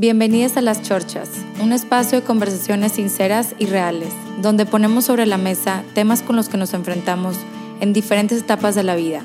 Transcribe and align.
Bienvenidas 0.00 0.56
a 0.56 0.60
Las 0.60 0.80
Chorchas, 0.82 1.28
un 1.60 1.72
espacio 1.72 2.20
de 2.20 2.24
conversaciones 2.24 2.92
sinceras 2.92 3.56
y 3.58 3.66
reales, 3.66 4.14
donde 4.40 4.64
ponemos 4.64 5.06
sobre 5.06 5.26
la 5.26 5.38
mesa 5.38 5.82
temas 5.92 6.22
con 6.22 6.36
los 6.36 6.48
que 6.48 6.56
nos 6.56 6.72
enfrentamos 6.72 7.36
en 7.80 7.92
diferentes 7.92 8.42
etapas 8.42 8.76
de 8.76 8.84
la 8.84 8.94
vida, 8.94 9.24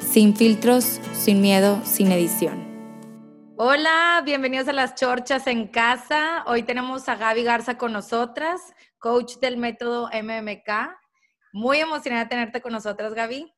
sin 0.00 0.34
filtros, 0.34 1.00
sin 1.12 1.40
miedo, 1.40 1.80
sin 1.84 2.10
edición. 2.10 2.66
Hola, 3.58 4.20
bienvenidos 4.24 4.66
a 4.66 4.72
Las 4.72 4.96
Chorchas 4.96 5.46
en 5.46 5.68
casa. 5.68 6.42
Hoy 6.48 6.64
tenemos 6.64 7.08
a 7.08 7.14
Gaby 7.14 7.44
Garza 7.44 7.78
con 7.78 7.92
nosotras, 7.92 8.60
coach 8.98 9.36
del 9.36 9.56
método 9.56 10.10
MMK. 10.12 10.98
Muy 11.52 11.78
emocionada 11.78 12.24
de 12.24 12.30
tenerte 12.30 12.60
con 12.60 12.72
nosotras, 12.72 13.14
Gaby. 13.14 13.54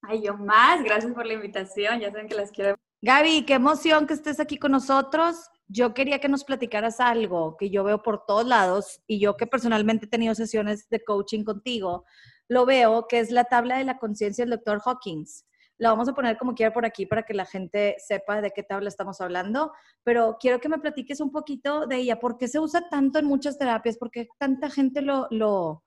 Ay, 0.00 0.22
yo 0.22 0.34
más, 0.38 0.82
gracias 0.82 1.12
por 1.12 1.26
la 1.26 1.34
invitación, 1.34 2.00
ya 2.00 2.10
saben 2.10 2.26
que 2.26 2.36
las 2.36 2.50
quiero. 2.52 2.74
Gaby, 3.02 3.44
qué 3.44 3.52
emoción 3.52 4.06
que 4.06 4.14
estés 4.14 4.40
aquí 4.40 4.56
con 4.56 4.72
nosotros 4.72 5.50
yo 5.68 5.94
quería 5.94 6.18
que 6.18 6.28
nos 6.28 6.44
platicaras 6.44 7.00
algo 7.00 7.56
que 7.56 7.70
yo 7.70 7.84
veo 7.84 8.02
por 8.02 8.26
todos 8.26 8.46
lados 8.46 9.00
y 9.06 9.18
yo 9.18 9.36
que 9.36 9.46
personalmente 9.46 10.06
he 10.06 10.08
tenido 10.08 10.34
sesiones 10.34 10.88
de 10.88 11.02
coaching 11.02 11.44
contigo, 11.44 12.04
lo 12.48 12.66
veo 12.66 13.06
que 13.08 13.20
es 13.20 13.30
la 13.30 13.44
tabla 13.44 13.78
de 13.78 13.84
la 13.84 13.98
conciencia 13.98 14.44
del 14.44 14.50
doctor 14.50 14.80
Hawkins. 14.84 15.46
La 15.78 15.90
vamos 15.90 16.08
a 16.08 16.14
poner 16.14 16.38
como 16.38 16.54
quiera 16.54 16.72
por 16.72 16.84
aquí 16.84 17.06
para 17.06 17.24
que 17.24 17.34
la 17.34 17.46
gente 17.46 17.96
sepa 17.98 18.40
de 18.40 18.52
qué 18.52 18.62
tabla 18.62 18.88
estamos 18.88 19.20
hablando, 19.20 19.72
pero 20.04 20.36
quiero 20.38 20.60
que 20.60 20.68
me 20.68 20.78
platiques 20.78 21.20
un 21.20 21.32
poquito 21.32 21.86
de 21.86 21.96
ella. 21.96 22.20
¿Por 22.20 22.38
qué 22.38 22.46
se 22.46 22.60
usa 22.60 22.88
tanto 22.88 23.18
en 23.18 23.24
muchas 23.24 23.58
terapias? 23.58 23.96
¿Por 23.96 24.10
qué 24.10 24.28
tanta 24.38 24.70
gente 24.70 25.02
lo, 25.02 25.26
lo, 25.30 25.82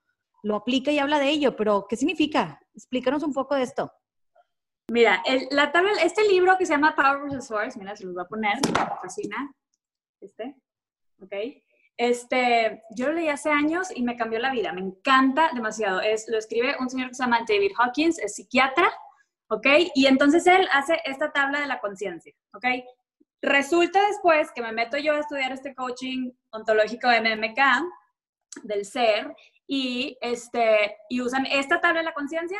aplica 0.54 0.90
y 0.90 0.98
habla 0.98 1.18
de 1.18 1.30
ello? 1.30 1.56
Pero, 1.56 1.86
¿qué 1.88 1.96
significa? 1.96 2.60
Explícanos 2.74 3.22
un 3.22 3.32
poco 3.32 3.54
de 3.54 3.62
esto. 3.62 3.90
Mira, 4.90 5.22
la 5.50 5.72
tabla, 5.72 5.92
este 6.02 6.26
libro 6.28 6.58
que 6.58 6.66
se 6.66 6.74
llama 6.74 6.94
Power 6.94 7.30
vs. 7.30 7.48
Force, 7.48 7.78
mira, 7.78 7.96
se 7.96 8.04
los 8.04 8.14
voy 8.14 8.24
a 8.24 8.28
poner, 8.28 8.56
me 8.66 8.96
fascina 9.00 9.54
este, 10.20 10.56
¿ok? 11.20 11.34
Este, 11.96 12.84
yo 12.90 13.08
lo 13.08 13.14
leí 13.14 13.28
hace 13.28 13.50
años 13.50 13.88
y 13.94 14.02
me 14.02 14.16
cambió 14.16 14.38
la 14.38 14.52
vida, 14.52 14.72
me 14.72 14.80
encanta 14.80 15.50
demasiado. 15.52 16.00
Es, 16.00 16.28
lo 16.28 16.38
escribe 16.38 16.76
un 16.78 16.88
señor 16.88 17.08
que 17.08 17.14
se 17.14 17.24
llama 17.24 17.40
David 17.46 17.72
Hawkins, 17.76 18.18
es 18.20 18.36
psiquiatra, 18.36 18.88
¿ok? 19.48 19.66
Y 19.94 20.06
entonces 20.06 20.46
él 20.46 20.68
hace 20.72 21.00
esta 21.04 21.32
tabla 21.32 21.60
de 21.60 21.66
la 21.66 21.80
conciencia, 21.80 22.32
¿ok? 22.54 22.64
Resulta 23.42 24.04
después 24.06 24.50
que 24.52 24.62
me 24.62 24.72
meto 24.72 24.96
yo 24.96 25.14
a 25.14 25.20
estudiar 25.20 25.52
este 25.52 25.74
coaching 25.74 26.30
ontológico 26.50 27.08
de 27.08 27.20
MMK, 27.20 27.60
del 28.62 28.84
ser, 28.84 29.34
y, 29.66 30.16
este, 30.20 30.96
y 31.08 31.20
usan 31.20 31.46
esta 31.46 31.80
tabla 31.80 32.00
de 32.00 32.06
la 32.06 32.14
conciencia 32.14 32.58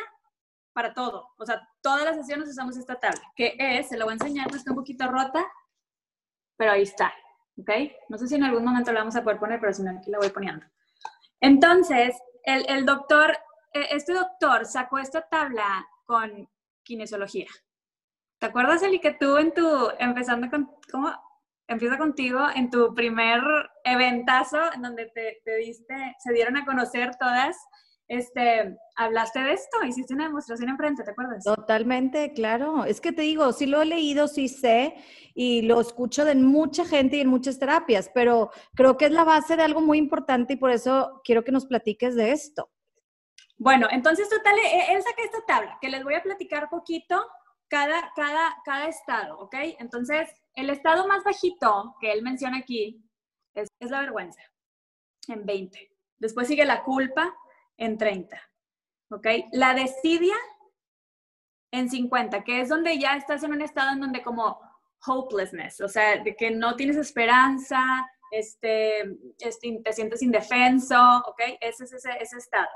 para 0.73 0.93
todo. 0.93 1.29
O 1.37 1.45
sea, 1.45 1.67
todas 1.81 2.03
las 2.05 2.15
sesiones 2.17 2.49
usamos 2.49 2.77
esta 2.77 2.99
tabla, 2.99 3.21
que 3.35 3.55
es, 3.57 3.89
se 3.89 3.97
lo 3.97 4.05
voy 4.05 4.13
a 4.13 4.15
enseñar, 4.15 4.47
está 4.53 4.71
un 4.71 4.77
poquito 4.77 5.07
rota, 5.07 5.45
pero 6.57 6.73
ahí 6.73 6.83
está. 6.83 7.13
¿Ok? 7.59 7.69
No 8.09 8.17
sé 8.17 8.27
si 8.27 8.35
en 8.35 8.43
algún 8.43 8.63
momento 8.63 8.91
la 8.91 8.99
vamos 8.99 9.15
a 9.15 9.23
poder 9.23 9.39
poner, 9.39 9.59
pero 9.59 9.73
si 9.73 9.83
no, 9.83 9.91
aquí 9.91 10.09
la 10.09 10.19
voy 10.19 10.29
poniendo. 10.29 10.65
Entonces, 11.41 12.15
el, 12.43 12.85
doctor, 12.85 13.37
e, 13.73 13.87
este 13.91 14.13
doctor 14.13 14.65
sacó 14.65 14.99
esta 14.99 15.21
tabla 15.21 15.87
con 16.05 16.49
kinesiología. 16.83 17.47
¿Te 18.39 18.45
acuerdas, 18.45 18.81
Eli, 18.83 18.99
que 18.99 19.13
tú 19.13 19.37
en 19.37 19.53
tu, 19.53 19.89
empezando 19.99 20.49
con, 20.49 20.71
¿cómo? 20.91 21.13
Empieza 21.67 21.97
contigo 21.97 22.47
en 22.55 22.71
tu 22.71 22.95
primer 22.95 23.41
eventazo 23.83 24.73
en 24.73 24.81
donde 24.81 25.05
te 25.05 25.55
diste, 25.57 26.15
se 26.17 26.33
dieron 26.33 26.57
a 26.57 26.65
conocer 26.65 27.15
todas 27.17 27.55
este, 28.09 28.75
hablaste 28.95 29.39
de 29.39 29.53
esto, 29.53 29.83
hiciste 29.85 30.15
una 30.15 30.25
demostración 30.25 30.69
enfrente, 30.69 31.03
¿te 31.03 31.11
acuerdas? 31.11 31.43
Totalmente, 31.43 32.33
claro. 32.33 32.83
Es 32.83 32.99
que 32.99 33.11
te 33.11 33.21
digo, 33.21 33.53
sí 33.53 33.67
lo 33.67 33.83
he 33.83 33.85
leído, 33.85 34.27
sí 34.27 34.47
sé, 34.47 34.95
y 35.35 35.61
lo 35.61 35.79
escucho 35.79 36.25
de 36.25 36.33
mucha 36.33 36.85
gente 36.85 37.17
y 37.17 37.21
en 37.21 37.29
muchas 37.29 37.59
terapias, 37.59 38.09
pero 38.13 38.49
creo 38.75 38.97
que 38.97 39.05
es 39.05 39.11
la 39.11 39.23
base 39.23 39.55
de 39.55 39.63
algo 39.63 39.81
muy 39.81 39.99
importante 39.99 40.53
y 40.53 40.57
por 40.57 40.71
eso 40.71 41.21
quiero 41.23 41.43
que 41.43 41.51
nos 41.51 41.67
platiques 41.67 42.15
de 42.15 42.31
esto. 42.31 42.71
Bueno, 43.57 43.87
entonces 43.91 44.27
total, 44.27 44.57
e, 44.57 44.93
él 44.93 45.03
saca 45.03 45.23
esta 45.23 45.45
tabla, 45.45 45.77
que 45.79 45.89
les 45.89 46.03
voy 46.03 46.15
a 46.15 46.23
platicar 46.23 46.67
poquito 46.67 47.23
cada, 47.67 48.11
cada, 48.15 48.55
cada 48.65 48.87
estado, 48.87 49.37
¿ok? 49.37 49.53
Entonces, 49.77 50.29
el 50.55 50.71
estado 50.71 51.07
más 51.07 51.23
bajito 51.23 51.95
que 52.01 52.11
él 52.11 52.23
menciona 52.23 52.57
aquí 52.57 53.05
es, 53.53 53.67
es 53.79 53.91
la 53.91 53.99
vergüenza, 53.99 54.41
en 55.27 55.45
20. 55.45 55.91
Después 56.17 56.47
sigue 56.47 56.65
la 56.65 56.83
culpa, 56.83 57.35
en 57.79 57.97
30. 57.97 58.39
¿Ok? 59.09 59.27
La 59.51 59.73
desidia 59.73 60.35
en 61.71 61.89
50, 61.89 62.43
que 62.43 62.61
es 62.61 62.69
donde 62.69 62.99
ya 62.99 63.15
estás 63.15 63.43
en 63.43 63.53
un 63.53 63.61
estado 63.61 63.93
en 63.93 64.01
donde 64.01 64.21
como 64.21 64.59
hopelessness, 65.05 65.81
o 65.81 65.87
sea, 65.87 66.21
de 66.21 66.35
que 66.35 66.51
no 66.51 66.75
tienes 66.75 66.97
esperanza, 66.97 67.81
este, 68.31 69.01
este 69.39 69.81
te 69.83 69.93
sientes 69.93 70.21
indefenso, 70.21 71.23
¿ok? 71.25 71.41
Ese 71.61 71.85
es 71.85 71.93
ese, 71.93 72.11
ese 72.19 72.37
estado. 72.37 72.67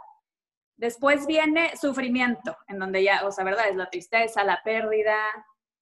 Después 0.78 1.28
viene 1.28 1.76
sufrimiento, 1.78 2.58
en 2.68 2.80
donde 2.80 3.04
ya, 3.04 3.26
o 3.26 3.32
sea, 3.32 3.44
¿verdad? 3.44 3.70
Es 3.70 3.76
la 3.76 3.90
tristeza, 3.90 4.44
la 4.44 4.62
pérdida, 4.64 5.18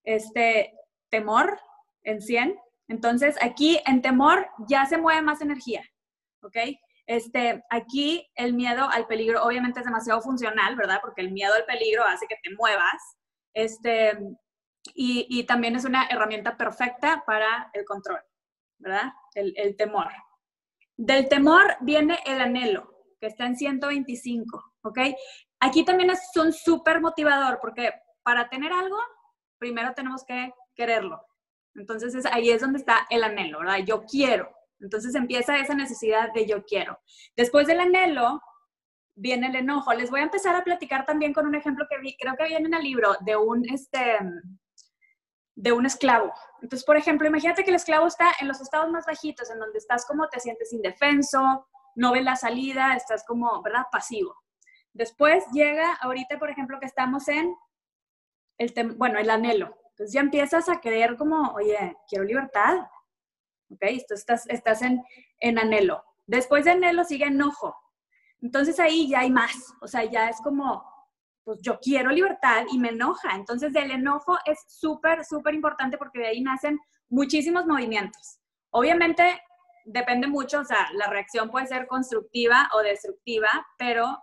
este 0.04 0.74
temor 1.10 1.60
en 2.04 2.22
100. 2.22 2.60
Entonces, 2.88 3.38
aquí 3.42 3.80
en 3.86 4.02
temor 4.02 4.50
ya 4.68 4.86
se 4.86 4.98
mueve 4.98 5.22
más 5.22 5.42
energía, 5.42 5.84
¿ok? 6.42 6.58
Este, 7.08 7.64
aquí 7.70 8.30
el 8.36 8.54
miedo 8.54 8.90
al 8.90 9.08
peligro 9.08 9.44
obviamente 9.44 9.80
es 9.80 9.86
demasiado 9.86 10.22
funcional, 10.22 10.76
¿verdad? 10.76 11.00
Porque 11.02 11.22
el 11.22 11.32
miedo 11.32 11.54
al 11.54 11.66
peligro 11.66 12.04
hace 12.06 12.28
que 12.28 12.38
te 12.42 12.56
muevas. 12.56 13.18
Este, 13.54 14.18
y, 14.94 15.44
también 15.44 15.76
es 15.76 15.86
una 15.86 16.08
herramienta 16.08 16.58
perfecta 16.58 17.24
para 17.26 17.70
el 17.74 17.86
control, 17.86 18.20
¿verdad? 18.80 19.14
El, 19.34 19.76
temor. 19.76 20.08
Del 20.98 21.28
temor 21.28 21.78
viene 21.82 22.20
el 22.26 22.42
anhelo, 22.42 22.92
que 23.20 23.28
está 23.28 23.46
en 23.46 23.56
125, 23.56 24.74
¿ok? 24.84 25.00
Aquí 25.60 25.86
también 25.86 26.10
es 26.10 26.22
un 26.36 26.52
súper 26.52 27.00
motivador, 27.02 27.60
porque 27.62 27.92
para 28.24 28.50
tener 28.50 28.74
algo, 28.74 28.98
primero 29.58 29.94
tenemos 29.94 30.24
que 30.26 30.54
quererlo. 30.76 31.26
Entonces 31.76 32.16
es, 32.16 32.26
ahí 32.26 32.50
es 32.50 32.62
donde 32.62 32.80
está 32.80 33.08
el 33.10 33.24
anhelo, 33.24 33.60
¿verdad? 33.60 33.80
Yo 33.86 34.04
quiero, 34.04 34.52
entonces 34.82 35.16
empieza 35.16 35.58
esa 35.58 35.74
necesidad 35.76 36.34
de 36.34 36.46
yo 36.46 36.64
quiero. 36.66 37.00
Después 37.36 37.68
del 37.68 37.80
anhelo, 37.80 38.42
viene 39.16 39.48
el 39.48 39.56
enojo. 39.56 39.94
Les 39.94 40.10
voy 40.10 40.22
a 40.22 40.24
empezar 40.24 40.56
a 40.56 40.64
platicar 40.64 41.06
también 41.06 41.34
con 41.34 41.46
un 41.46 41.56
ejemplo 41.56 41.86
que 41.90 42.16
creo 42.20 42.36
que 42.36 42.48
viene 42.48 42.68
en 42.68 42.74
el 42.74 42.84
libro, 42.84 43.16
de 43.22 43.36
un, 43.36 43.68
este, 43.70 44.20
de 45.56 45.72
un 45.72 45.86
esclavo. 45.86 46.34
Entonces, 46.62 46.86
por 46.86 46.98
ejemplo, 46.98 47.28
imagínate 47.28 47.64
que 47.64 47.70
el 47.70 47.76
esclavo 47.76 48.08
está 48.08 48.32
en 48.40 48.48
los 48.48 48.62
estados 48.62 48.90
más 48.90 49.06
bajitos, 49.06 49.50
en 49.52 49.60
donde 49.60 49.78
estás 49.78 50.06
como 50.06 50.28
te 50.28 50.40
sientes 50.40 50.74
indefenso, 50.74 51.68
no 51.96 52.12
ves 52.14 52.24
la 52.24 52.36
salida, 52.36 52.96
estás 52.96 53.24
como, 53.26 53.62
¿verdad? 53.62 53.86
Pasivo. 53.92 54.36
Después 54.94 55.46
llega, 55.54 55.94
ahorita, 55.96 56.40
por 56.40 56.50
ejemplo, 56.50 56.80
que 56.80 56.86
estamos 56.86 57.28
en, 57.28 57.56
el 58.58 58.96
bueno, 58.96 59.20
el 59.20 59.30
anhelo. 59.30 59.78
Entonces 59.92 60.14
ya 60.14 60.22
empiezas 60.22 60.70
a 60.70 60.80
creer 60.80 61.18
como, 61.18 61.52
oye, 61.54 61.98
quiero 62.08 62.24
libertad, 62.24 62.80
¿ok? 63.72 63.82
estás, 63.82 64.48
estás 64.48 64.82
en, 64.82 65.04
en 65.40 65.60
anhelo. 65.60 66.04
Después 66.26 66.66
de 66.66 66.72
anhelo 66.72 67.04
sigue 67.04 67.26
enojo. 67.26 67.76
Entonces 68.42 68.80
ahí 68.80 69.08
ya 69.08 69.20
hay 69.20 69.32
más, 69.32 69.56
o 69.82 69.88
sea, 69.88 70.04
ya 70.04 70.28
es 70.28 70.42
como, 70.42 70.84
pues 71.44 71.60
yo 71.62 71.80
quiero 71.80 72.10
libertad 72.10 72.66
y 72.72 72.80
me 72.80 72.90
enoja. 72.90 73.36
Entonces 73.36 73.74
del 73.74 73.92
enojo 73.92 74.38
es 74.46 74.60
súper, 74.68 75.24
súper 75.26 75.54
importante 75.54 75.98
porque 75.98 76.20
de 76.20 76.28
ahí 76.28 76.42
nacen 76.42 76.80
muchísimos 77.10 77.66
movimientos. 77.66 78.40
Obviamente 78.72 79.42
depende 79.86 80.28
mucho, 80.28 80.60
o 80.60 80.66
sea, 80.66 80.88
la 80.94 81.08
reacción 81.08 81.50
puede 81.50 81.68
ser 81.68 81.88
constructiva 81.88 82.70
o 82.74 82.82
destructiva, 82.82 83.50
pero, 83.78 84.18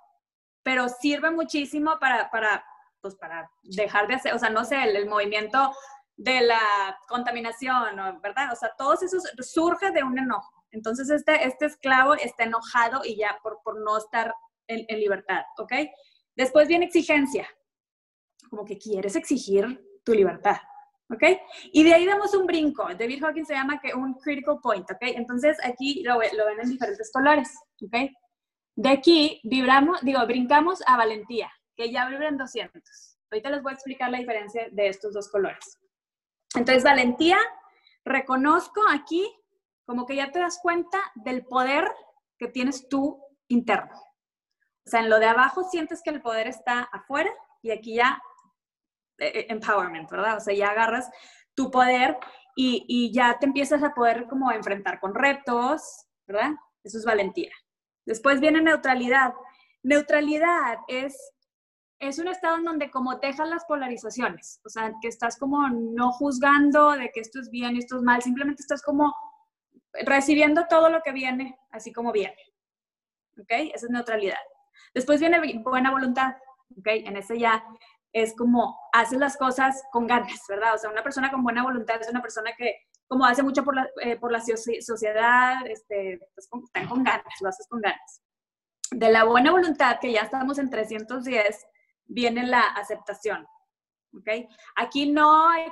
pero 0.62 0.88
sirve 0.88 1.30
muchísimo 1.30 1.98
para, 2.00 2.30
para, 2.30 2.64
pues 3.00 3.14
para 3.16 3.50
dejar 3.62 4.08
de 4.08 4.14
hacer, 4.14 4.34
o 4.34 4.38
sea, 4.38 4.50
no 4.50 4.64
sé, 4.64 4.82
el 4.82 5.08
movimiento 5.08 5.72
de 6.18 6.40
la 6.40 6.98
contaminación, 7.08 7.96
¿verdad? 8.20 8.52
O 8.52 8.56
sea, 8.56 8.72
todos 8.76 9.02
esos 9.02 9.22
surge 9.40 9.92
de 9.92 10.02
un 10.02 10.18
enojo. 10.18 10.64
Entonces, 10.72 11.08
este, 11.10 11.46
este 11.46 11.66
esclavo 11.66 12.14
está 12.14 12.44
enojado 12.44 13.02
y 13.04 13.16
ya 13.16 13.38
por, 13.42 13.60
por 13.62 13.80
no 13.80 13.96
estar 13.96 14.34
en, 14.66 14.84
libertad, 15.00 15.42
¿ok? 15.56 15.72
Después 16.36 16.68
viene 16.68 16.84
exigencia, 16.84 17.48
como 18.50 18.64
que 18.64 18.76
quieres 18.76 19.16
exigir 19.16 19.80
tu 20.04 20.12
libertad, 20.12 20.56
¿Ok? 21.10 21.22
Y 21.72 21.84
de 21.84 21.94
ahí 21.94 22.04
damos 22.04 22.34
un 22.34 22.46
brinco. 22.46 22.86
David 22.88 23.24
Hawkins 23.24 23.48
se 23.48 23.54
llama 23.54 23.80
que 23.80 23.94
un 23.94 24.12
critical 24.18 24.58
point, 24.62 24.84
¿ok? 24.90 24.98
Entonces 25.00 25.56
aquí 25.64 26.02
lo, 26.02 26.16
lo 26.16 26.46
ven 26.46 26.60
en 26.60 26.68
diferentes 26.68 27.10
colores, 27.10 27.48
¿ok? 27.82 28.10
De 28.76 28.90
aquí 28.90 29.40
vibramos, 29.42 30.02
digo, 30.02 30.26
brincamos 30.26 30.82
a 30.86 30.98
valentía, 30.98 31.50
que 31.74 31.90
ya 31.90 32.06
vibra 32.10 32.28
en 32.28 32.36
200. 32.36 32.82
Ahorita 33.30 33.50
les 33.50 33.62
voy 33.62 33.70
a 33.70 33.74
explicar 33.74 34.10
la 34.10 34.18
diferencia 34.18 34.68
de 34.70 34.88
estos 34.88 35.14
dos 35.14 35.30
colores. 35.30 35.78
Entonces, 36.54 36.84
valentía, 36.84 37.38
reconozco 38.04 38.82
aquí 38.90 39.28
como 39.84 40.06
que 40.06 40.16
ya 40.16 40.30
te 40.30 40.38
das 40.38 40.58
cuenta 40.62 40.98
del 41.14 41.46
poder 41.46 41.90
que 42.38 42.48
tienes 42.48 42.88
tú 42.88 43.22
interno. 43.48 43.94
O 44.86 44.90
sea, 44.90 45.00
en 45.00 45.10
lo 45.10 45.18
de 45.18 45.26
abajo 45.26 45.64
sientes 45.64 46.02
que 46.02 46.10
el 46.10 46.22
poder 46.22 46.46
está 46.46 46.80
afuera 46.80 47.30
y 47.62 47.70
aquí 47.70 47.94
ya 47.94 48.22
eh, 49.18 49.32
eh, 49.34 49.46
empowerment, 49.48 50.10
¿verdad? 50.10 50.36
O 50.36 50.40
sea, 50.40 50.54
ya 50.54 50.70
agarras 50.70 51.10
tu 51.54 51.70
poder 51.70 52.16
y, 52.54 52.84
y, 52.88 53.12
ya 53.12 53.38
te 53.38 53.46
empiezas 53.46 53.82
a 53.82 53.94
poder 53.94 54.26
como 54.28 54.50
enfrentar 54.52 55.00
con 55.00 55.14
retos, 55.14 56.06
¿verdad? 56.26 56.52
Eso 56.82 56.98
es 56.98 57.04
valentía. 57.04 57.52
Después 58.06 58.40
viene 58.40 58.62
neutralidad. 58.62 59.34
Neutralidad 59.82 60.78
es, 60.88 61.16
es 62.00 62.18
un 62.18 62.28
estado 62.28 62.56
en 62.56 62.64
donde 62.64 62.90
como 62.90 63.16
dejas 63.16 63.48
las 63.48 63.64
polarizaciones, 63.64 64.60
o 64.64 64.68
sea, 64.68 64.92
que 65.00 65.08
estás 65.08 65.36
como 65.38 65.68
no 65.68 66.12
juzgando 66.12 66.92
de 66.92 67.10
que 67.10 67.20
esto 67.20 67.40
es 67.40 67.50
bien 67.50 67.76
y 67.76 67.80
esto 67.80 67.96
es 67.96 68.02
mal, 68.02 68.22
simplemente 68.22 68.62
estás 68.62 68.82
como 68.82 69.14
recibiendo 70.04 70.66
todo 70.68 70.90
lo 70.90 71.02
que 71.02 71.12
viene 71.12 71.58
así 71.70 71.92
como 71.92 72.12
viene. 72.12 72.36
¿Ok? 73.38 73.50
Esa 73.74 73.86
es 73.86 73.90
neutralidad. 73.90 74.38
Después 74.94 75.20
viene 75.20 75.40
buena 75.62 75.90
voluntad. 75.90 76.34
¿Ok? 76.76 76.86
En 76.86 77.16
ese 77.16 77.38
ya 77.38 77.64
es 78.12 78.34
como 78.36 78.78
haces 78.92 79.18
las 79.18 79.36
cosas 79.36 79.82
con 79.92 80.06
ganas, 80.06 80.40
¿verdad? 80.48 80.74
O 80.74 80.78
sea, 80.78 80.90
una 80.90 81.02
persona 81.02 81.30
con 81.30 81.42
buena 81.42 81.62
voluntad 81.62 82.00
es 82.00 82.08
una 82.08 82.22
persona 82.22 82.52
que 82.56 82.74
como 83.06 83.24
hace 83.24 83.42
mucho 83.42 83.64
por 83.64 83.74
la, 83.74 83.88
eh, 84.02 84.16
por 84.16 84.30
la 84.30 84.40
sociedad, 84.40 85.66
este, 85.66 86.20
pues, 86.34 86.48
están 86.64 86.88
con 86.88 87.02
ganas, 87.02 87.24
lo 87.40 87.48
haces 87.48 87.66
con 87.68 87.80
ganas. 87.80 88.22
De 88.90 89.10
la 89.10 89.24
buena 89.24 89.50
voluntad, 89.50 89.98
que 90.00 90.12
ya 90.12 90.22
estamos 90.22 90.58
en 90.58 90.68
310, 90.68 91.66
viene 92.08 92.44
la 92.44 92.62
aceptación, 92.62 93.46
¿ok? 94.12 94.28
Aquí 94.76 95.10
no 95.10 95.48
hay 95.48 95.66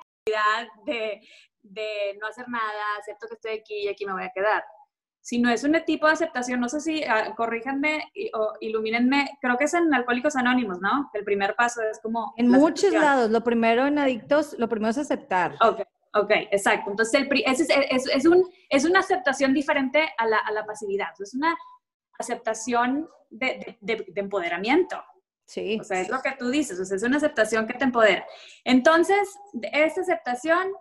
de, 0.84 1.20
de 1.62 2.18
no 2.20 2.28
hacer 2.28 2.48
nada, 2.48 2.96
acepto 2.98 3.26
que 3.28 3.34
estoy 3.34 3.52
aquí 3.58 3.84
y 3.84 3.88
aquí 3.88 4.06
me 4.06 4.12
voy 4.12 4.24
a 4.24 4.32
quedar 4.34 4.64
si 5.26 5.40
no 5.40 5.50
es 5.50 5.64
un 5.64 5.72
tipo 5.84 6.06
de 6.06 6.12
aceptación, 6.12 6.60
no 6.60 6.68
sé 6.68 6.80
si, 6.80 7.02
uh, 7.02 7.34
corríjanme 7.34 8.12
o 8.32 8.52
ilumínenme, 8.60 9.36
creo 9.40 9.58
que 9.58 9.64
es 9.64 9.74
en 9.74 9.92
Alcohólicos 9.92 10.36
Anónimos, 10.36 10.78
¿no? 10.80 11.10
El 11.14 11.24
primer 11.24 11.56
paso 11.56 11.82
es 11.82 11.98
como... 11.98 12.32
En 12.36 12.48
muchos 12.48 12.92
lados, 12.92 13.28
lo 13.28 13.42
primero 13.42 13.88
en 13.88 13.98
adictos, 13.98 14.54
lo 14.56 14.68
primero 14.68 14.92
es 14.92 14.98
aceptar. 14.98 15.56
Ok, 15.60 15.80
ok, 16.14 16.30
exacto. 16.52 16.92
Entonces, 16.92 17.22
el, 17.22 17.42
es, 17.44 17.58
es, 17.58 18.06
es, 18.06 18.24
un, 18.24 18.48
es 18.70 18.84
una 18.84 19.00
aceptación 19.00 19.52
diferente 19.52 20.08
a 20.16 20.26
la, 20.26 20.38
a 20.38 20.52
la 20.52 20.64
pasividad, 20.64 21.08
es 21.18 21.34
una 21.34 21.56
aceptación 22.20 23.08
de, 23.28 23.76
de, 23.80 24.06
de, 24.06 24.20
empoderamiento. 24.20 25.02
Sí. 25.46 25.78
O 25.80 25.84
sea, 25.84 26.00
es 26.00 26.08
lo 26.08 26.20
que 26.22 26.32
tú 26.38 26.50
dices, 26.50 26.78
o 26.78 26.84
sea, 26.84 26.96
es 26.96 27.02
una 27.02 27.18
aceptación 27.18 27.66
que 27.66 27.74
te 27.74 27.84
empodera. 27.84 28.26
Entonces, 28.64 29.28
de 29.52 29.70
esta 29.72 30.00
aceptación, 30.00 30.72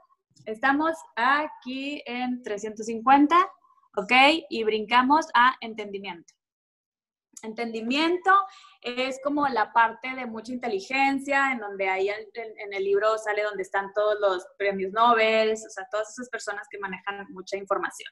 estamos 0.46 0.96
aquí 1.16 2.02
en 2.06 2.42
350 2.42 3.36
¿ok? 3.96 4.12
Y 4.50 4.64
brincamos 4.64 5.28
a 5.34 5.56
entendimiento. 5.62 6.34
Entendimiento 7.44 8.32
es 8.82 9.20
como 9.24 9.48
la 9.48 9.72
parte 9.72 10.16
de 10.16 10.26
mucha 10.26 10.54
inteligencia, 10.54 11.52
en 11.52 11.60
donde 11.60 11.90
ahí 11.90 12.10
en, 12.10 12.74
el 12.74 12.84
libro 12.84 13.18
sale 13.18 13.44
donde 13.44 13.64
están 13.64 13.92
todos 13.94 14.20
los 14.20 14.48
premios 14.58 14.92
Nobel, 14.94 15.52
o 15.52 15.56
sea, 15.56 15.86
todas 15.92 16.10
esas 16.10 16.30
personas 16.30 16.66
que 16.70 16.80
manejan 16.80 17.28
mucha 17.30 17.58
información. 17.58 18.12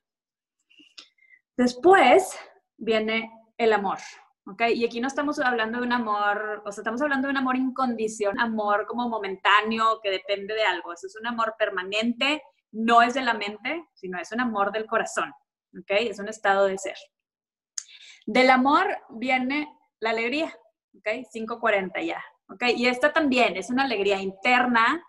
Después 1.58 2.38
viene 2.78 3.32
el 3.58 3.74
amor, 3.74 4.00
¿ok? 4.46 4.62
Y 4.74 4.86
aquí 4.86 5.00
no 5.00 5.08
estamos 5.08 5.40
hablando 5.40 5.80
de 5.80 5.86
un 5.86 5.94
amor, 5.94 6.62
o 6.66 6.72
sea, 6.72 6.82
estamos 6.82 7.02
hablando 7.02 7.28
de 7.28 7.32
un 7.32 7.38
amor 7.38 7.56
incondicional, 7.56 8.46
amor 8.46 8.86
como 8.88 9.10
momentáneo, 9.10 10.00
que 10.02 10.12
depende 10.12 10.54
de 10.54 10.64
algo. 10.64 10.94
Eso 10.94 11.08
es 11.08 11.16
un 11.20 11.28
amor 11.28 11.56
permanente, 11.58 12.42
no 12.72 13.02
es 13.02 13.14
de 13.14 13.22
la 13.22 13.34
mente, 13.34 13.86
sino 13.94 14.20
es 14.20 14.32
un 14.32 14.42
amor 14.42 14.72
del 14.72 14.86
corazón. 14.86 15.34
¿ok? 15.80 15.92
Es 15.92 16.20
un 16.20 16.30
estado 16.30 16.66
de 16.66 16.78
ser. 16.78 16.98
Del 18.26 18.50
amor 18.50 18.86
viene 19.10 19.68
la 20.00 20.12
alegría, 20.12 20.54
¿ok? 20.98 21.28
540 21.32 22.02
ya, 22.02 22.24
¿ok? 22.50 22.64
Y 22.76 22.88
esta 22.88 23.12
también 23.12 23.58
es 23.58 23.70
una 23.70 23.84
alegría 23.84 24.22
interna, 24.22 25.04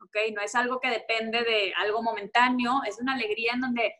¿ok? 0.00 0.16
No 0.34 0.40
es 0.42 0.54
algo 0.54 0.80
que 0.80 0.90
depende 0.90 1.42
de 1.44 1.72
algo 1.76 2.02
momentáneo, 2.02 2.80
es 2.86 2.98
una 3.00 3.14
alegría 3.14 3.52
en 3.52 3.60
donde, 3.60 3.94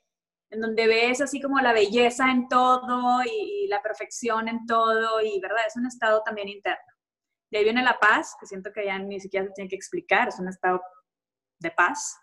en 0.50 0.60
donde 0.60 0.86
ves 0.86 1.20
así 1.20 1.40
como 1.40 1.60
la 1.60 1.72
belleza 1.72 2.30
en 2.30 2.48
todo 2.48 3.22
y, 3.24 3.66
la 3.68 3.82
perfección 3.82 4.48
en 4.48 4.64
todo 4.66 5.20
y, 5.20 5.38
¿verdad? 5.40 5.66
Es 5.66 5.76
un 5.76 5.86
estado 5.86 6.22
también 6.24 6.48
interno. 6.48 6.92
De 7.50 7.58
ahí 7.58 7.64
viene 7.64 7.82
la 7.82 7.98
paz, 7.98 8.34
que 8.40 8.46
siento 8.46 8.72
que 8.72 8.86
ya 8.86 8.98
ni 8.98 9.20
siquiera 9.20 9.46
se 9.46 9.52
tiene 9.52 9.68
que 9.68 9.76
explicar, 9.76 10.28
es 10.28 10.38
un 10.38 10.48
estado 10.48 10.80
de 11.58 11.70
paz. 11.70 12.18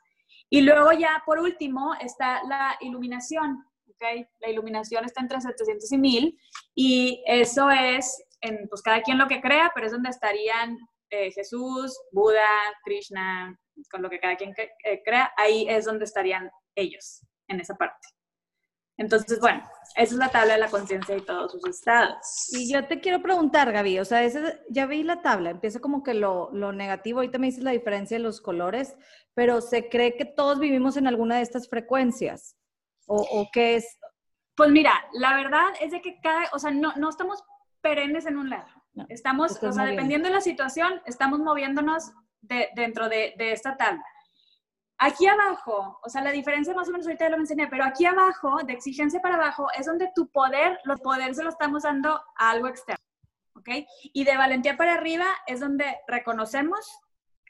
Y 0.49 0.61
luego 0.61 0.91
ya, 0.91 1.21
por 1.25 1.39
último, 1.39 1.93
está 1.99 2.43
la 2.43 2.77
iluminación, 2.81 3.63
la 4.39 4.49
iluminación 4.49 5.05
está 5.05 5.21
entre 5.21 5.39
700 5.41 5.91
y 5.91 5.97
1000 5.97 6.39
y 6.75 7.23
eso 7.27 7.69
es, 7.69 8.23
en, 8.41 8.67
pues 8.69 8.81
cada 8.81 9.01
quien 9.01 9.17
lo 9.17 9.27
que 9.27 9.41
crea, 9.41 9.71
pero 9.73 9.87
es 9.87 9.91
donde 9.91 10.09
estarían 10.09 10.77
eh, 11.09 11.31
Jesús, 11.31 11.97
Buda, 12.11 12.49
Krishna, 12.83 13.57
con 13.91 14.01
lo 14.01 14.09
que 14.09 14.19
cada 14.19 14.35
quien 14.35 14.53
eh, 14.57 15.01
crea, 15.03 15.31
ahí 15.37 15.67
es 15.69 15.85
donde 15.85 16.05
estarían 16.05 16.49
ellos, 16.75 17.25
en 17.47 17.59
esa 17.59 17.75
parte. 17.75 18.14
Entonces, 18.97 19.39
bueno, 19.39 19.61
esa 19.95 20.13
es 20.13 20.19
la 20.19 20.29
tabla 20.29 20.53
de 20.53 20.59
la 20.59 20.69
conciencia 20.69 21.17
y 21.17 21.21
todos 21.21 21.51
sus 21.51 21.65
estados. 21.67 22.47
Y 22.51 22.71
yo 22.71 22.85
te 22.85 22.99
quiero 22.99 23.21
preguntar, 23.21 23.71
Gaby, 23.71 23.99
o 23.99 24.05
sea, 24.05 24.23
ese, 24.23 24.61
ya 24.69 24.85
vi 24.85 25.03
la 25.03 25.21
tabla, 25.21 25.49
empieza 25.49 25.79
como 25.79 26.03
que 26.03 26.13
lo, 26.13 26.49
lo 26.53 26.71
negativo, 26.71 27.19
ahorita 27.19 27.37
me 27.37 27.47
dices 27.47 27.63
la 27.63 27.71
diferencia 27.71 28.17
de 28.17 28.23
los 28.23 28.41
colores, 28.41 28.95
pero 29.33 29.61
se 29.61 29.89
cree 29.89 30.15
que 30.15 30.25
todos 30.25 30.59
vivimos 30.59 30.97
en 30.97 31.07
alguna 31.07 31.37
de 31.37 31.41
estas 31.41 31.69
frecuencias. 31.69 32.57
¿O, 33.07 33.47
qué 33.51 33.75
es? 33.75 33.99
Pues 34.55 34.71
mira, 34.71 34.91
la 35.13 35.35
verdad 35.35 35.67
es 35.79 35.91
de 35.91 36.01
que 36.01 36.19
cada, 36.21 36.49
o 36.53 36.59
sea, 36.59 36.71
no, 36.71 36.93
no 36.95 37.09
estamos 37.09 37.43
perennes 37.81 38.25
en 38.25 38.37
un 38.37 38.49
lado. 38.49 38.67
estamos, 39.09 39.61
o 39.61 39.71
sea, 39.71 39.85
dependiendo 39.85 40.27
de 40.27 40.33
la 40.33 40.41
situación, 40.41 41.01
estamos 41.05 41.39
moviéndonos 41.39 42.11
de, 42.41 42.69
dentro 42.75 43.09
de, 43.09 43.35
de, 43.37 43.51
esta 43.51 43.77
tabla. 43.77 44.03
Aquí 44.97 45.27
abajo, 45.27 45.99
o 46.03 46.09
sea, 46.09 46.21
la 46.21 46.31
diferencia 46.31 46.73
más 46.73 46.87
o 46.87 46.91
menos 46.91 47.05
ahorita 47.05 47.29
lo 47.29 47.37
enseñé, 47.37 47.67
pero 47.67 47.83
aquí 47.83 48.05
abajo, 48.05 48.57
de 48.63 48.73
exigencia 48.73 49.21
para 49.21 49.35
abajo, 49.35 49.67
es 49.77 49.85
donde 49.85 50.09
tu 50.15 50.27
poder, 50.29 50.79
los 50.85 51.01
poderes 51.01 51.37
se 51.37 51.43
lo 51.43 51.49
estamos 51.49 51.83
dando 51.83 52.21
a 52.37 52.49
algo 52.51 52.67
externo. 52.67 53.03
¿Ok? 53.55 53.69
Y 54.03 54.23
de 54.23 54.37
valentía 54.37 54.77
para 54.77 54.93
arriba 54.93 55.25
es 55.47 55.59
donde 55.59 55.97
reconocemos 56.07 56.79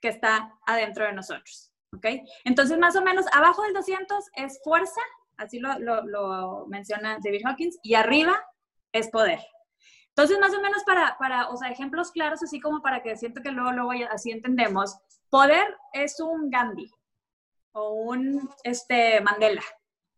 que 0.01 0.09
está 0.09 0.53
adentro 0.65 1.05
de 1.05 1.13
nosotros. 1.13 1.71
¿Ok? 1.95 2.05
Entonces, 2.45 2.77
más 2.77 2.95
o 2.95 3.01
menos, 3.01 3.25
abajo 3.31 3.63
del 3.63 3.73
200 3.73 4.25
es 4.35 4.59
fuerza 4.63 5.01
así 5.37 5.59
lo, 5.59 5.77
lo, 5.79 6.65
menciona 6.67 7.17
David 7.23 7.41
Hawkins, 7.45 7.79
y 7.83 7.95
arriba 7.95 8.43
es 8.91 9.09
poder. 9.09 9.39
Entonces, 10.09 10.39
más 10.39 10.53
o 10.53 10.61
menos 10.61 10.83
para, 10.83 11.17
para, 11.17 11.49
o 11.49 11.57
sea, 11.57 11.69
ejemplos 11.69 12.11
claros, 12.11 12.41
así 12.41 12.59
como 12.59 12.81
para 12.81 13.03
que 13.03 13.17
siento 13.17 13.41
que 13.41 13.51
luego, 13.51 13.71
luego 13.71 13.91
así 14.11 14.31
entendemos, 14.31 14.97
poder 15.29 15.77
es 15.93 16.19
un 16.19 16.49
Gandhi 16.49 16.89
o 17.75 17.91
un 17.91 18.49
este, 18.63 19.21
Mandela, 19.21 19.61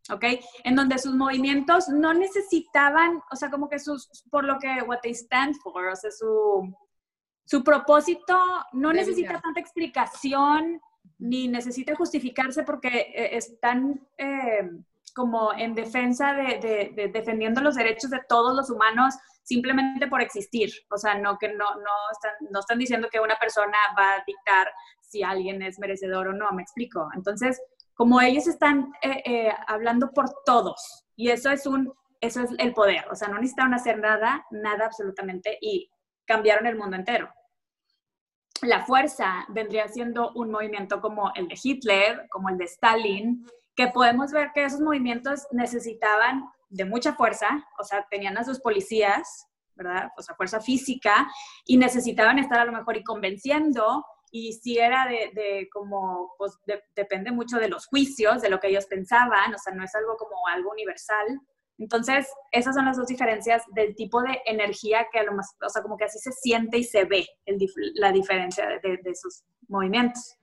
¿ok? 0.09 0.23
En 0.63 0.75
donde 0.75 0.97
sus 0.97 1.13
movimientos 1.13 1.89
no 1.89 2.13
necesitaban, 2.13 3.21
o 3.31 3.35
sea, 3.35 3.49
como 3.49 3.67
que 3.67 3.79
sus, 3.79 4.07
por 4.29 4.45
lo 4.45 4.59
que, 4.59 4.81
what 4.83 4.99
they 5.01 5.13
stand 5.13 5.55
for, 5.61 5.87
o 5.87 5.95
sea, 5.95 6.11
su, 6.11 6.73
su 7.45 7.63
propósito 7.63 8.37
no 8.73 8.93
necesita 8.93 9.41
tanta 9.41 9.59
explicación 9.59 10.79
ni 11.19 11.47
necesita 11.47 11.95
justificarse 11.95 12.63
porque 12.63 13.11
eh, 13.13 13.37
están... 13.37 14.07
Eh, 14.17 14.69
como 15.17 15.51
en 15.51 15.73
defensa 15.73 16.33
de, 16.35 17.09
defendiendo 17.11 17.59
los 17.59 17.73
derechos 17.73 18.11
de 18.11 18.21
todos 18.29 18.55
los 18.55 18.69
humanos 18.69 19.15
simplemente 19.47 20.07
por 20.07 20.21
existir. 20.21 20.69
O 20.91 20.97
sea, 20.97 21.15
no 21.15 21.37
que 21.37 21.47
no, 21.47 21.75
no, 21.75 21.91
están, 22.11 22.33
no 22.51 22.59
están 22.59 22.77
diciendo 22.77 23.07
que 23.09 23.21
una 23.21 23.37
persona 23.37 23.77
va 23.97 24.15
a 24.15 24.23
dictar 24.27 24.69
si 25.01 25.23
alguien 25.23 25.61
es 25.61 25.79
merecedor 25.79 26.27
o 26.27 26.33
no, 26.33 26.51
me 26.51 26.61
explico. 26.61 27.07
Entonces, 27.15 27.61
como 27.93 28.19
ellos 28.19 28.45
están 28.45 28.91
eh, 29.01 29.23
eh, 29.25 29.53
hablando 29.67 30.11
por 30.11 30.25
todos, 30.45 31.05
y 31.15 31.29
eso 31.29 31.49
es 31.49 31.65
un, 31.65 31.93
eso 32.19 32.41
es 32.41 32.51
el 32.57 32.73
poder, 32.73 33.05
o 33.09 33.15
sea, 33.15 33.29
no 33.29 33.35
necesitaron 33.35 33.73
hacer 33.73 33.99
nada, 33.99 34.45
nada 34.51 34.85
absolutamente, 34.85 35.57
y 35.61 35.89
cambiaron 36.25 36.67
el 36.67 36.75
mundo 36.75 36.97
entero. 36.97 37.29
La 38.63 38.85
fuerza 38.85 39.45
vendría 39.47 39.87
siendo 39.87 40.33
un 40.33 40.51
movimiento 40.51 40.99
como 40.99 41.31
el 41.35 41.47
de 41.47 41.57
Hitler, 41.61 42.27
como 42.29 42.49
el 42.49 42.57
de 42.57 42.65
Stalin, 42.65 43.45
que 43.75 43.87
podemos 43.87 44.31
ver 44.33 44.51
que 44.53 44.65
esos 44.65 44.81
movimientos 44.81 45.47
necesitaban 45.51 46.43
de 46.69 46.85
mucha 46.85 47.13
fuerza, 47.13 47.65
o 47.79 47.83
sea, 47.83 48.05
tenían 48.09 48.37
a 48.37 48.43
sus 48.43 48.59
policías, 48.59 49.47
¿verdad? 49.75 50.09
O 50.17 50.21
sea, 50.21 50.35
fuerza 50.35 50.59
física, 50.59 51.27
y 51.65 51.77
necesitaban 51.77 52.39
estar 52.39 52.59
a 52.59 52.65
lo 52.65 52.71
mejor 52.71 52.97
y 52.97 53.03
convenciendo 53.03 54.03
y 54.31 54.53
sí 54.53 54.77
era 54.77 55.07
de, 55.07 55.31
de 55.33 55.69
como, 55.71 56.33
pues 56.37 56.57
depende 56.95 57.31
mucho 57.31 57.57
de 57.57 57.69
los 57.69 57.87
juicios, 57.87 58.41
de 58.41 58.49
lo 58.49 58.59
que 58.59 58.67
ellos 58.67 58.85
pensaban, 58.87 59.53
o 59.53 59.57
sea, 59.57 59.73
no 59.73 59.83
es 59.83 59.95
algo 59.95 60.17
como 60.17 60.35
algo 60.47 60.71
universal. 60.71 61.39
Entonces, 61.77 62.27
esas 62.51 62.75
son 62.75 62.85
las 62.85 62.97
dos 62.97 63.07
diferencias 63.07 63.63
del 63.73 63.95
tipo 63.95 64.21
de 64.21 64.41
energía 64.45 65.07
que 65.11 65.19
a 65.19 65.23
lo 65.23 65.33
más, 65.33 65.55
o 65.61 65.69
sea, 65.69 65.81
como 65.81 65.95
que 65.95 66.05
así 66.05 66.17
se 66.19 66.31
siente 66.31 66.77
y 66.77 66.83
se 66.83 67.05
ve 67.05 67.27
la 67.95 68.11
diferencia 68.11 68.67
de, 68.67 68.97
de, 68.97 69.11
esos 69.11 69.43
movimientos. 69.67 70.37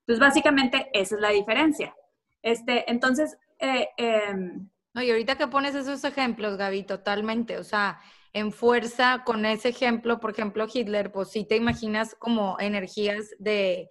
Entonces, 0.00 0.20
básicamente, 0.20 0.90
esa 0.92 1.14
es 1.14 1.20
la 1.20 1.30
diferencia. 1.30 1.94
Este, 2.42 2.90
entonces, 2.90 3.38
eh, 3.58 3.88
em, 3.96 4.68
no, 4.94 5.02
y 5.02 5.10
ahorita 5.10 5.36
que 5.36 5.46
pones 5.46 5.74
esos 5.74 6.02
ejemplos, 6.04 6.56
Gaby, 6.56 6.82
totalmente, 6.82 7.58
o 7.58 7.64
sea, 7.64 8.00
en 8.32 8.52
fuerza 8.52 9.22
con 9.24 9.44
ese 9.44 9.68
ejemplo, 9.70 10.20
por 10.20 10.30
ejemplo, 10.30 10.66
Hitler, 10.72 11.12
pues 11.12 11.30
sí 11.30 11.44
te 11.44 11.56
imaginas 11.56 12.14
como 12.14 12.58
energías 12.60 13.30
de, 13.38 13.88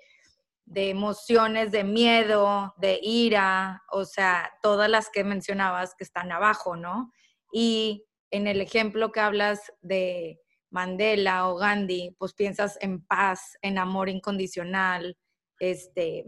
de 0.66 0.90
emociones, 0.90 1.72
de 1.72 1.84
miedo, 1.84 2.74
de 2.78 3.00
ira, 3.02 3.82
o 3.92 4.06
sea, 4.06 4.52
todas 4.62 4.90
las 4.90 5.10
que 5.10 5.24
mencionabas 5.24 5.96
que 5.96 6.04
están 6.04 6.32
abajo, 6.32 6.76
¿no? 6.76 7.12
Y 7.52 8.06
en 8.32 8.48
el 8.48 8.62
ejemplo 8.62 9.12
que 9.12 9.20
hablas 9.20 9.74
de 9.82 10.40
Mandela 10.70 11.48
o 11.48 11.56
Gandhi, 11.56 12.16
pues 12.18 12.34
piensas 12.34 12.78
en 12.82 13.04
paz, 13.04 13.58
en 13.62 13.78
amor 13.78 14.10
incondicional, 14.10 15.18
este, 15.60 16.24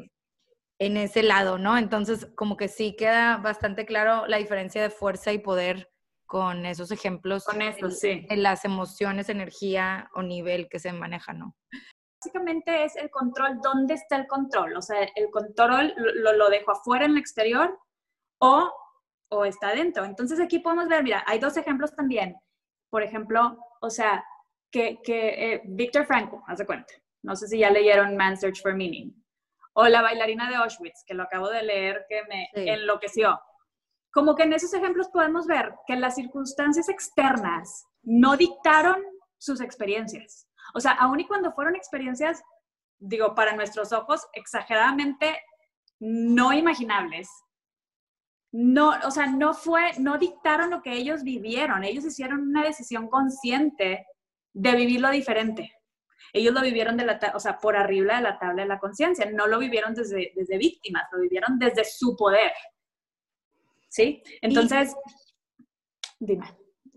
en 0.81 0.97
ese 0.97 1.21
lado, 1.21 1.59
¿no? 1.59 1.77
Entonces, 1.77 2.25
como 2.35 2.57
que 2.57 2.67
sí 2.67 2.95
queda 2.95 3.37
bastante 3.37 3.85
claro 3.85 4.25
la 4.25 4.37
diferencia 4.37 4.81
de 4.81 4.89
fuerza 4.89 5.31
y 5.31 5.37
poder 5.37 5.91
con 6.25 6.65
esos 6.65 6.89
ejemplos. 6.89 7.45
Con 7.45 7.61
eso, 7.61 7.91
sí. 7.91 8.25
En 8.27 8.41
las 8.41 8.65
emociones, 8.65 9.29
energía 9.29 10.09
o 10.15 10.23
nivel 10.23 10.67
que 10.69 10.79
se 10.79 10.91
maneja, 10.91 11.33
¿no? 11.33 11.55
Básicamente 12.19 12.83
es 12.83 12.95
el 12.95 13.11
control, 13.11 13.59
¿dónde 13.61 13.93
está 13.93 14.15
el 14.15 14.25
control? 14.25 14.75
O 14.75 14.81
sea, 14.81 15.03
el 15.15 15.29
control 15.29 15.93
lo, 15.95 16.33
lo 16.33 16.49
dejo 16.49 16.71
afuera 16.71 17.05
en 17.05 17.11
el 17.11 17.17
exterior 17.19 17.79
o, 18.39 18.73
o 19.29 19.45
está 19.45 19.69
adentro. 19.69 20.03
Entonces 20.03 20.39
aquí 20.39 20.57
podemos 20.57 20.87
ver, 20.87 21.03
mira, 21.03 21.23
hay 21.27 21.37
dos 21.37 21.57
ejemplos 21.57 21.95
también. 21.95 22.35
Por 22.89 23.03
ejemplo, 23.03 23.55
o 23.81 23.89
sea, 23.91 24.25
que, 24.71 24.99
que 25.03 25.53
eh, 25.53 25.61
Víctor 25.63 26.07
Franco, 26.07 26.43
haz 26.47 26.57
de 26.57 26.65
cuenta. 26.65 26.91
No 27.23 27.35
sé 27.35 27.47
si 27.47 27.59
ya 27.59 27.69
leyeron 27.69 28.17
Man's 28.17 28.39
Search 28.39 28.63
for 28.63 28.73
Meaning 28.73 29.20
o 29.73 29.87
la 29.87 30.01
bailarina 30.01 30.49
de 30.49 30.55
Auschwitz, 30.55 31.03
que 31.05 31.13
lo 31.13 31.23
acabo 31.23 31.49
de 31.49 31.63
leer, 31.63 32.05
que 32.09 32.23
me 32.25 32.49
enloqueció. 32.53 33.39
Como 34.11 34.35
que 34.35 34.43
en 34.43 34.53
esos 34.53 34.73
ejemplos 34.73 35.09
podemos 35.09 35.47
ver 35.47 35.73
que 35.87 35.95
las 35.95 36.15
circunstancias 36.15 36.89
externas 36.89 37.85
no 38.03 38.35
dictaron 38.35 39.01
sus 39.37 39.61
experiencias. 39.61 40.47
O 40.73 40.79
sea, 40.79 40.91
aun 40.93 41.19
y 41.19 41.27
cuando 41.27 41.53
fueron 41.53 41.75
experiencias, 41.75 42.41
digo, 42.99 43.33
para 43.33 43.55
nuestros 43.55 43.93
ojos, 43.93 44.27
exageradamente 44.33 45.39
no 45.99 46.51
imaginables, 46.51 47.29
no, 48.51 48.93
o 49.05 49.11
sea, 49.11 49.27
no 49.27 49.53
fue, 49.53 49.91
no 49.97 50.17
dictaron 50.17 50.71
lo 50.71 50.81
que 50.81 50.93
ellos 50.93 51.23
vivieron, 51.23 51.85
ellos 51.85 52.03
hicieron 52.03 52.41
una 52.41 52.63
decisión 52.63 53.07
consciente 53.07 54.05
de 54.53 54.75
vivirlo 54.75 55.09
diferente 55.09 55.71
ellos 56.33 56.53
lo 56.53 56.61
vivieron 56.61 56.97
de 56.97 57.05
la, 57.05 57.19
o 57.33 57.39
sea, 57.39 57.59
por 57.59 57.75
arriba 57.75 58.17
de 58.17 58.23
la 58.23 58.39
tabla 58.39 58.63
de 58.63 58.67
la 58.67 58.79
conciencia, 58.79 59.29
no 59.31 59.47
lo 59.47 59.59
vivieron 59.59 59.93
desde, 59.93 60.31
desde 60.35 60.57
víctimas, 60.57 61.03
lo 61.11 61.19
vivieron 61.19 61.57
desde 61.59 61.83
su 61.83 62.15
poder. 62.15 62.51
¿Sí? 63.89 64.23
Entonces, 64.41 64.95
dime. 66.19 66.45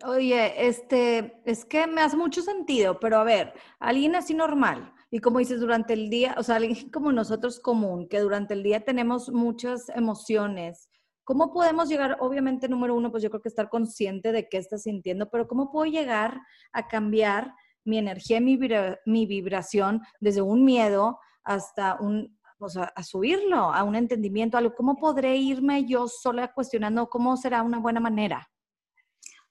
Oye, 0.04 0.66
este, 0.66 1.40
es 1.44 1.64
que 1.64 1.86
me 1.86 2.02
hace 2.02 2.16
mucho 2.16 2.42
sentido, 2.42 2.98
pero 2.98 3.18
a 3.18 3.24
ver, 3.24 3.54
alguien 3.78 4.16
así 4.16 4.34
normal, 4.34 4.92
y 5.10 5.20
como 5.20 5.38
dices, 5.38 5.60
durante 5.60 5.92
el 5.92 6.10
día, 6.10 6.34
o 6.36 6.42
sea, 6.42 6.56
alguien 6.56 6.90
como 6.90 7.12
nosotros 7.12 7.60
común, 7.60 8.08
que 8.08 8.18
durante 8.18 8.54
el 8.54 8.64
día 8.64 8.84
tenemos 8.84 9.30
muchas 9.30 9.88
emociones, 9.90 10.90
¿cómo 11.22 11.52
podemos 11.52 11.88
llegar, 11.88 12.16
obviamente, 12.20 12.68
número 12.68 12.96
uno, 12.96 13.12
pues 13.12 13.22
yo 13.22 13.30
creo 13.30 13.40
que 13.40 13.48
estar 13.48 13.68
consciente 13.68 14.32
de 14.32 14.48
qué 14.48 14.58
estás 14.58 14.82
sintiendo, 14.82 15.30
pero 15.30 15.46
cómo 15.46 15.70
puedo 15.70 15.90
llegar 15.90 16.40
a 16.72 16.88
cambiar 16.88 17.54
mi 17.84 17.98
energía, 17.98 18.40
mi, 18.40 18.58
mi 19.06 19.26
vibración, 19.26 20.02
desde 20.20 20.42
un 20.42 20.64
miedo 20.64 21.18
hasta 21.44 21.96
un, 22.00 22.38
o 22.58 22.68
sea, 22.68 22.92
a 22.94 23.02
subirlo, 23.02 23.72
a 23.72 23.82
un 23.82 23.94
entendimiento, 23.94 24.56
a 24.56 24.60
lo, 24.60 24.74
¿cómo 24.74 24.96
podré 24.96 25.36
irme 25.36 25.84
yo 25.84 26.08
sola 26.08 26.52
cuestionando 26.52 27.08
cómo 27.08 27.36
será 27.36 27.62
una 27.62 27.78
buena 27.78 28.00
manera? 28.00 28.48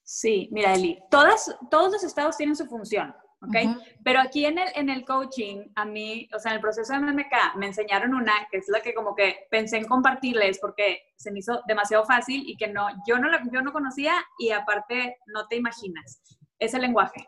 Sí, 0.04 0.50
mira, 0.52 0.74
Eli, 0.74 1.00
todas, 1.10 1.56
todos 1.72 1.92
los 1.92 2.04
estados 2.04 2.36
tienen 2.36 2.56
su 2.56 2.66
función, 2.66 3.16
¿ok? 3.42 3.80
Pero 4.04 4.20
aquí 4.20 4.46
en 4.46 4.58
el, 4.58 4.68
en 4.75 4.90
el 4.90 5.06
coaching, 5.06 5.63
a 5.75 5.86
mí, 5.86 6.28
o 6.36 6.40
sea, 6.40 6.52
en 6.52 6.56
el 6.58 6.62
proceso 6.62 6.92
de 6.92 7.00
MMK, 7.00 7.56
me 7.56 7.68
enseñaron 7.68 8.13
una, 8.13 8.34
que 8.52 8.58
es 8.58 8.68
la 8.68 8.82
que 8.82 8.94
como 8.94 9.16
que 9.16 9.48
pensé 9.50 9.78
en 9.78 9.86
compartirles 9.86 10.60
porque 10.60 11.02
se 11.16 11.32
me 11.32 11.40
hizo 11.40 11.62
demasiado 11.68 12.04
fácil 12.06 12.44
y 12.46 12.58
que 12.58 12.68
no, 12.68 12.88
yo 13.08 13.18
no, 13.18 13.30
yo 13.52 13.62
no 13.62 13.72
conocía 13.72 14.13
y 14.38 14.52
aparte 14.52 15.18
no 15.28 15.48
te 15.48 15.56
imaginas, 15.56 16.22
es 16.60 16.74
el 16.74 16.82
lenguaje. 16.82 17.25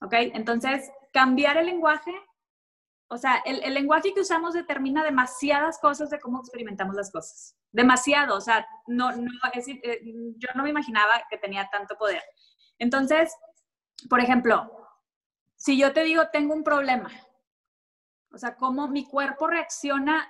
¿Ok? 0.00 0.12
Entonces, 0.12 0.90
cambiar 1.12 1.56
el 1.56 1.66
lenguaje, 1.66 2.12
o 3.08 3.16
sea, 3.16 3.36
el, 3.46 3.72
lenguaje 3.72 4.12
que 4.12 4.20
usamos 4.20 4.52
determina 4.52 5.04
demasiadas 5.04 5.78
cosas 5.78 6.10
de 6.10 6.20
cómo 6.20 6.40
experimentamos 6.40 6.96
las 6.96 7.10
cosas. 7.10 7.56
Demasiado, 7.70 8.36
o 8.36 8.40
sea, 8.40 8.66
no, 8.86 9.12
no, 9.12 9.30
eh, 9.54 10.00
yo 10.36 10.48
no 10.54 10.62
me 10.62 10.70
imaginaba 10.70 11.22
que 11.30 11.38
tenía 11.38 11.68
tanto 11.70 11.96
poder. 11.96 12.22
Entonces, 12.78 13.34
por 14.10 14.20
ejemplo, 14.20 14.70
si 15.54 15.78
yo 15.78 15.92
te 15.92 16.04
digo 16.04 16.28
tengo 16.32 16.52
un 16.52 16.64
problema, 16.64 17.10
o 18.32 18.38
sea, 18.38 18.56
cómo 18.56 18.88
mi 18.88 19.06
cuerpo 19.06 19.46
reacciona 19.46 20.28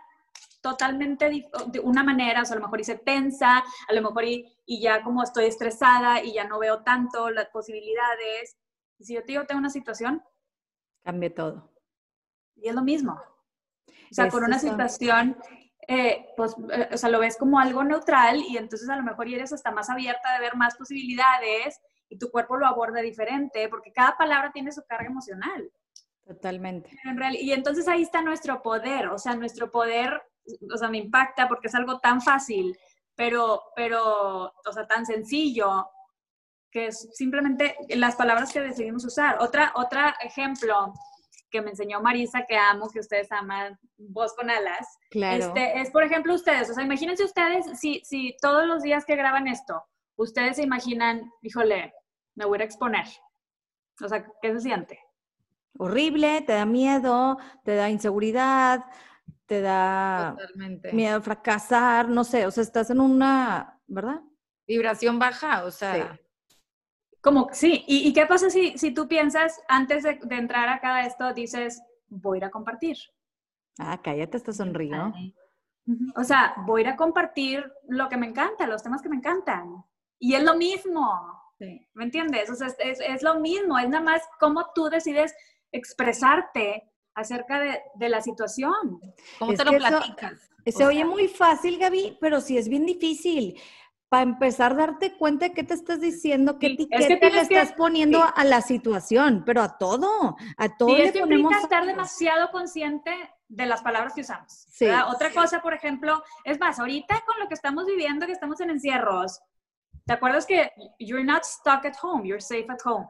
totalmente 0.60 1.48
de 1.68 1.80
una 1.80 2.04
manera, 2.04 2.42
o 2.42 2.44
sea, 2.44 2.54
a 2.54 2.58
lo 2.58 2.66
mejor 2.66 2.80
y 2.80 2.84
se 2.84 2.98
tensa, 2.98 3.58
a 3.88 3.92
lo 3.92 4.02
mejor 4.02 4.24
y, 4.24 4.52
y 4.66 4.80
ya 4.80 5.02
como 5.02 5.22
estoy 5.22 5.46
estresada 5.46 6.22
y 6.22 6.34
ya 6.34 6.44
no 6.44 6.58
veo 6.58 6.82
tanto 6.82 7.30
las 7.30 7.48
posibilidades, 7.48 8.56
y 8.98 9.04
si 9.04 9.14
yo 9.14 9.20
te 9.20 9.32
digo, 9.32 9.44
tengo 9.44 9.58
una 9.58 9.70
situación, 9.70 10.22
cambia 11.02 11.34
todo. 11.34 11.72
Y 12.56 12.68
es 12.68 12.74
lo 12.74 12.82
mismo. 12.82 13.20
O 14.10 14.14
sea, 14.14 14.28
por 14.28 14.42
una 14.42 14.58
situación, 14.58 15.36
eh, 15.88 16.26
pues, 16.36 16.54
eh, 16.72 16.88
o 16.92 16.96
sea, 16.96 17.10
lo 17.10 17.20
ves 17.20 17.36
como 17.36 17.58
algo 17.58 17.84
neutral 17.84 18.40
y 18.40 18.56
entonces 18.56 18.88
a 18.88 18.96
lo 18.96 19.02
mejor 19.02 19.28
eres 19.28 19.52
hasta 19.52 19.70
más 19.70 19.90
abierta 19.90 20.32
de 20.34 20.40
ver 20.40 20.56
más 20.56 20.76
posibilidades 20.76 21.80
y 22.08 22.18
tu 22.18 22.30
cuerpo 22.30 22.56
lo 22.56 22.66
aborda 22.66 23.00
diferente 23.00 23.68
porque 23.68 23.92
cada 23.92 24.16
palabra 24.16 24.52
tiene 24.52 24.72
su 24.72 24.82
carga 24.84 25.06
emocional. 25.06 25.70
Totalmente. 26.24 26.90
y 27.38 27.52
entonces 27.52 27.86
ahí 27.86 28.02
está 28.02 28.20
nuestro 28.20 28.60
poder, 28.60 29.06
o 29.08 29.18
sea, 29.18 29.36
nuestro 29.36 29.70
poder, 29.70 30.20
o 30.74 30.76
sea, 30.76 30.88
me 30.88 30.98
impacta 30.98 31.46
porque 31.46 31.68
es 31.68 31.74
algo 31.76 32.00
tan 32.00 32.20
fácil, 32.20 32.76
pero, 33.14 33.62
pero, 33.76 34.46
o 34.46 34.72
sea, 34.72 34.88
tan 34.88 35.06
sencillo, 35.06 35.88
que 36.76 36.88
es 36.88 37.08
simplemente 37.14 37.74
las 37.88 38.16
palabras 38.16 38.52
que 38.52 38.60
decidimos 38.60 39.02
usar. 39.06 39.38
Otra, 39.40 39.72
otra 39.76 40.14
ejemplo 40.22 40.92
que 41.48 41.62
me 41.62 41.70
enseñó 41.70 42.02
Marisa, 42.02 42.44
que 42.46 42.54
amo, 42.54 42.90
que 42.90 43.00
ustedes 43.00 43.32
aman, 43.32 43.78
voz 43.96 44.34
con 44.34 44.50
alas, 44.50 44.86
claro. 45.08 45.46
Este, 45.46 45.80
es, 45.80 45.90
por 45.90 46.02
ejemplo, 46.02 46.34
ustedes, 46.34 46.68
o 46.68 46.74
sea, 46.74 46.84
imagínense 46.84 47.24
ustedes, 47.24 47.80
si, 47.80 48.02
si 48.04 48.36
todos 48.42 48.66
los 48.66 48.82
días 48.82 49.06
que 49.06 49.16
graban 49.16 49.48
esto, 49.48 49.82
ustedes 50.16 50.56
se 50.56 50.64
imaginan, 50.64 51.32
híjole, 51.40 51.94
me 52.34 52.44
voy 52.44 52.60
a 52.60 52.64
exponer. 52.64 53.06
O 54.04 54.08
sea, 54.08 54.26
¿qué 54.42 54.52
se 54.52 54.60
siente? 54.60 55.00
Horrible, 55.78 56.42
te 56.42 56.52
da 56.52 56.66
miedo, 56.66 57.38
te 57.64 57.74
da 57.74 57.88
inseguridad, 57.88 58.84
te 59.46 59.62
da 59.62 60.36
miedo 60.92 61.16
a 61.16 61.22
fracasar, 61.22 62.10
no 62.10 62.22
sé, 62.22 62.44
o 62.44 62.50
sea, 62.50 62.62
estás 62.62 62.90
en 62.90 63.00
una, 63.00 63.80
¿verdad? 63.86 64.20
Vibración 64.66 65.18
baja, 65.18 65.64
o 65.64 65.70
sea. 65.70 66.20
Como, 67.26 67.48
sí, 67.50 67.82
¿y, 67.88 68.12
qué 68.12 68.24
pasa 68.24 68.50
si, 68.50 68.78
si 68.78 68.94
tú 68.94 69.08
piensas, 69.08 69.60
antes 69.66 70.04
de, 70.04 70.16
entrar 70.30 70.68
a 70.68 70.78
cada 70.78 71.04
esto, 71.04 71.34
dices, 71.34 71.82
voy 72.06 72.36
a 72.36 72.38
ir 72.38 72.44
a 72.44 72.50
compartir? 72.52 72.96
Ah, 73.80 74.00
cállate, 74.00 74.36
está 74.36 74.52
sonriendo. 74.52 75.12
O 76.14 76.22
sea, 76.22 76.54
voy 76.66 76.82
a 76.82 76.84
ir 76.84 76.88
a 76.90 76.96
compartir 76.96 77.68
lo 77.88 78.08
que 78.08 78.16
me 78.16 78.28
encanta, 78.28 78.68
los 78.68 78.80
temas 78.80 79.02
que 79.02 79.08
me 79.08 79.16
encantan. 79.16 79.84
Y 80.20 80.34
es 80.34 80.44
lo 80.44 80.54
mismo. 80.54 81.20
¿Me 81.58 82.04
entiendes? 82.04 82.48
O 82.48 82.54
sea, 82.54 82.68
es, 82.78 83.00
es, 83.00 83.22
lo 83.24 83.40
mismo, 83.40 83.76
es 83.76 83.88
nada 83.88 84.04
más 84.04 84.22
cómo 84.38 84.66
tú 84.72 84.84
decides 84.84 85.34
expresarte 85.72 86.92
acerca 87.16 87.58
de, 87.58 87.80
de 87.96 88.08
la 88.08 88.20
situación. 88.20 89.00
¿Cómo 89.40 89.52
te 89.52 89.64
lo 89.64 89.72
platicas? 89.72 90.48
se 90.64 90.86
oye 90.86 91.04
muy 91.04 91.26
fácil, 91.26 91.76
Gaby, 91.76 92.18
pero 92.20 92.40
sí 92.40 92.56
es 92.56 92.68
bien 92.68 92.86
difícil 92.86 93.58
para 94.08 94.22
empezar 94.22 94.72
a 94.72 94.76
darte 94.76 95.16
cuenta 95.16 95.46
de 95.48 95.52
qué 95.54 95.64
te 95.64 95.74
estás 95.74 96.00
diciendo, 96.00 96.58
qué 96.58 96.68
etiqueta 96.68 97.28
le 97.28 97.40
estás 97.40 97.72
poniendo 97.72 98.22
a 98.22 98.44
la 98.44 98.60
situación, 98.60 99.42
pero 99.44 99.62
a 99.62 99.76
todo, 99.78 100.36
a 100.56 100.76
todo. 100.76 100.94
Sí, 100.96 101.02
le 101.02 101.12
ponemos 101.12 101.56
estar 101.56 101.84
demasiado 101.84 102.50
consciente 102.50 103.12
de 103.48 103.66
las 103.66 103.82
palabras 103.82 104.14
que 104.14 104.20
usamos. 104.20 104.66
Sí, 104.70 104.86
Otra 105.08 105.32
cosa, 105.32 105.60
por 105.60 105.74
ejemplo, 105.74 106.22
es 106.44 106.60
más, 106.60 106.78
ahorita 106.78 107.22
con 107.26 107.38
lo 107.40 107.48
que 107.48 107.54
estamos 107.54 107.86
viviendo, 107.86 108.26
que 108.26 108.32
estamos 108.32 108.60
en 108.60 108.70
encierros, 108.70 109.40
¿te 110.04 110.12
acuerdas 110.12 110.46
que 110.46 110.70
you're 110.98 111.24
not 111.24 111.42
stuck 111.44 111.84
at 111.84 111.94
home, 112.00 112.26
you're 112.28 112.40
safe 112.40 112.66
at 112.68 112.78
home? 112.84 113.08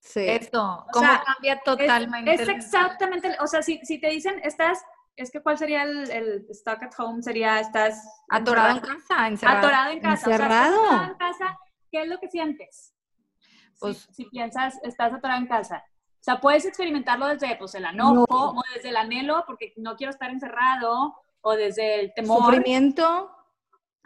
Sí. 0.00 0.26
Eso, 0.28 0.62
O 0.62 0.86
cómo 0.92 1.06
sea, 1.06 1.22
cambia 1.24 1.54
Es- 1.54 1.62
totalmente. 1.64 2.34
Es, 2.34 2.48
exactamente, 2.48 3.36
o 3.40 3.46
sea, 3.46 3.62
si, 3.62 3.78
si 3.84 3.98
te 4.00 4.08
dicen, 4.10 4.38
estás, 4.42 4.84
es 5.16 5.30
que 5.30 5.40
¿cuál 5.42 5.56
sería 5.58 5.82
el, 5.82 6.10
el 6.10 6.46
stuck 6.52 6.82
at 6.82 6.92
home? 6.98 7.22
Sería, 7.22 7.60
estás 7.60 8.02
Atorado 8.30 8.70
en 8.70 8.76
encerrado- 8.78 8.98
casa, 9.08 9.28
encerrado. 9.28 9.58
Atorado 9.58 9.90
en 9.92 10.00
casa. 10.00 10.14
O 10.14 10.24
sea, 10.24 10.34
Encerrado. 10.34 10.84
atorado 10.84 11.12
en 11.12 11.18
casa, 11.18 11.58
¿qué 11.90 12.02
es 12.02 12.08
lo 12.08 12.18
que 12.18 12.28
sientes? 12.28 12.94
Pues- 13.78 13.98
si, 14.12 14.24
si 14.24 14.24
piensas, 14.30 14.78
estás 14.82 15.12
atorado 15.12 15.40
en 15.40 15.46
casa. 15.46 15.84
O 16.20 16.24
sea, 16.24 16.40
puedes 16.40 16.64
experimentarlo 16.64 17.26
desde 17.26 17.54
pues, 17.56 17.74
el 17.74 17.84
enojo 17.84 18.26
No. 18.28 18.50
o 18.50 18.62
desde 18.74 18.88
el 18.88 18.96
anhelo 18.96 19.44
porque 19.46 19.74
no 19.76 19.94
quiero 19.94 20.10
estar 20.10 20.30
encerrado 20.30 21.14
o 21.42 21.52
desde 21.54 22.00
el 22.00 22.14
temor. 22.14 22.38
Sufrimiento. 22.46 23.30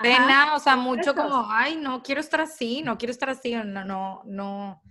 Ajá. 0.01 0.03
Pena, 0.03 0.55
o 0.55 0.59
sea, 0.59 0.77
mucho 0.77 1.11
Eso. 1.13 1.15
como, 1.15 1.47
ay, 1.51 1.77
no 1.77 2.03
quiero 2.03 2.21
estar 2.21 2.41
así, 2.41 2.83
no 2.83 2.99
quiero 2.99 3.11
estar 3.13 3.31
así, 3.31 3.55
no, 3.55 3.85
no, 3.85 4.23
no. 4.27 4.83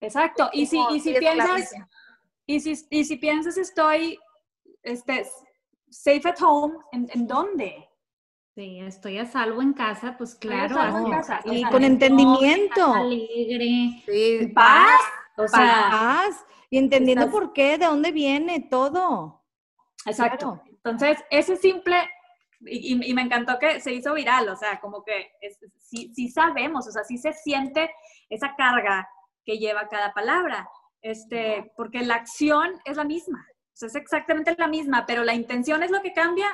Exacto. 0.00 0.50
Y 0.52 0.66
si, 0.66 0.78
y 0.90 1.00
si 1.00 1.14
piensas, 1.14 1.72
y 2.46 2.60
si, 2.60 2.86
y 2.90 3.04
si 3.04 3.16
piensas 3.16 3.56
estoy 3.56 4.18
este, 4.86 5.26
safe 5.90 6.22
at 6.28 6.40
home, 6.42 6.74
¿en, 6.92 7.08
en 7.12 7.26
dónde? 7.26 7.88
Sí, 8.54 8.80
estoy 8.80 9.18
a 9.18 9.26
salvo 9.26 9.60
en 9.60 9.74
casa, 9.74 10.14
pues 10.16 10.34
claro. 10.34 10.74
salvo 10.76 11.06
en 11.08 11.12
así, 11.14 11.28
casa, 11.30 11.40
Y 11.44 11.50
o 11.50 11.60
sea, 11.60 11.70
con 11.70 11.84
en 11.84 11.92
entendimiento. 11.92 12.94
Alegre. 12.94 14.02
Sí, 14.06 14.46
Paz. 14.54 15.00
O 15.36 15.46
sea, 15.46 15.88
Paz. 15.90 16.44
Y 16.70 16.78
entendiendo 16.78 17.26
estás- 17.26 17.34
por 17.38 17.52
qué, 17.52 17.76
de 17.78 17.86
dónde 17.86 18.12
viene 18.12 18.60
todo. 18.60 19.44
exacto. 20.06 20.54
Claro. 20.62 20.62
Entonces, 20.84 21.18
ese 21.30 21.56
simple, 21.56 21.96
y, 22.60 22.94
y- 22.94 23.10
y 23.10 23.14
me 23.14 23.22
encantó 23.22 23.58
que 23.58 23.80
se 23.80 23.92
hizo 23.92 24.14
viral, 24.14 24.48
o 24.48 24.56
sea, 24.56 24.80
como 24.80 25.02
que 25.04 25.32
es- 25.40 25.58
sí, 25.78 26.12
sí 26.14 26.28
sabemos, 26.30 26.86
o 26.88 26.90
sea, 26.92 27.04
sí 27.04 27.18
se 27.18 27.32
siente 27.32 27.90
esa 28.30 28.54
carga 28.56 29.06
que 29.44 29.58
lleva 29.58 29.88
cada 29.88 30.14
palabra, 30.14 30.68
este, 31.02 31.72
porque 31.76 32.00
la 32.02 32.14
acción 32.14 32.80
es 32.84 32.96
la 32.96 33.04
misma, 33.04 33.44
o 33.76 33.78
sea, 33.78 33.88
es 33.88 33.94
exactamente 33.94 34.54
la 34.56 34.68
misma, 34.68 35.04
pero 35.06 35.22
la 35.22 35.34
intención 35.34 35.82
es 35.82 35.90
lo 35.90 36.00
que 36.00 36.14
cambia 36.14 36.46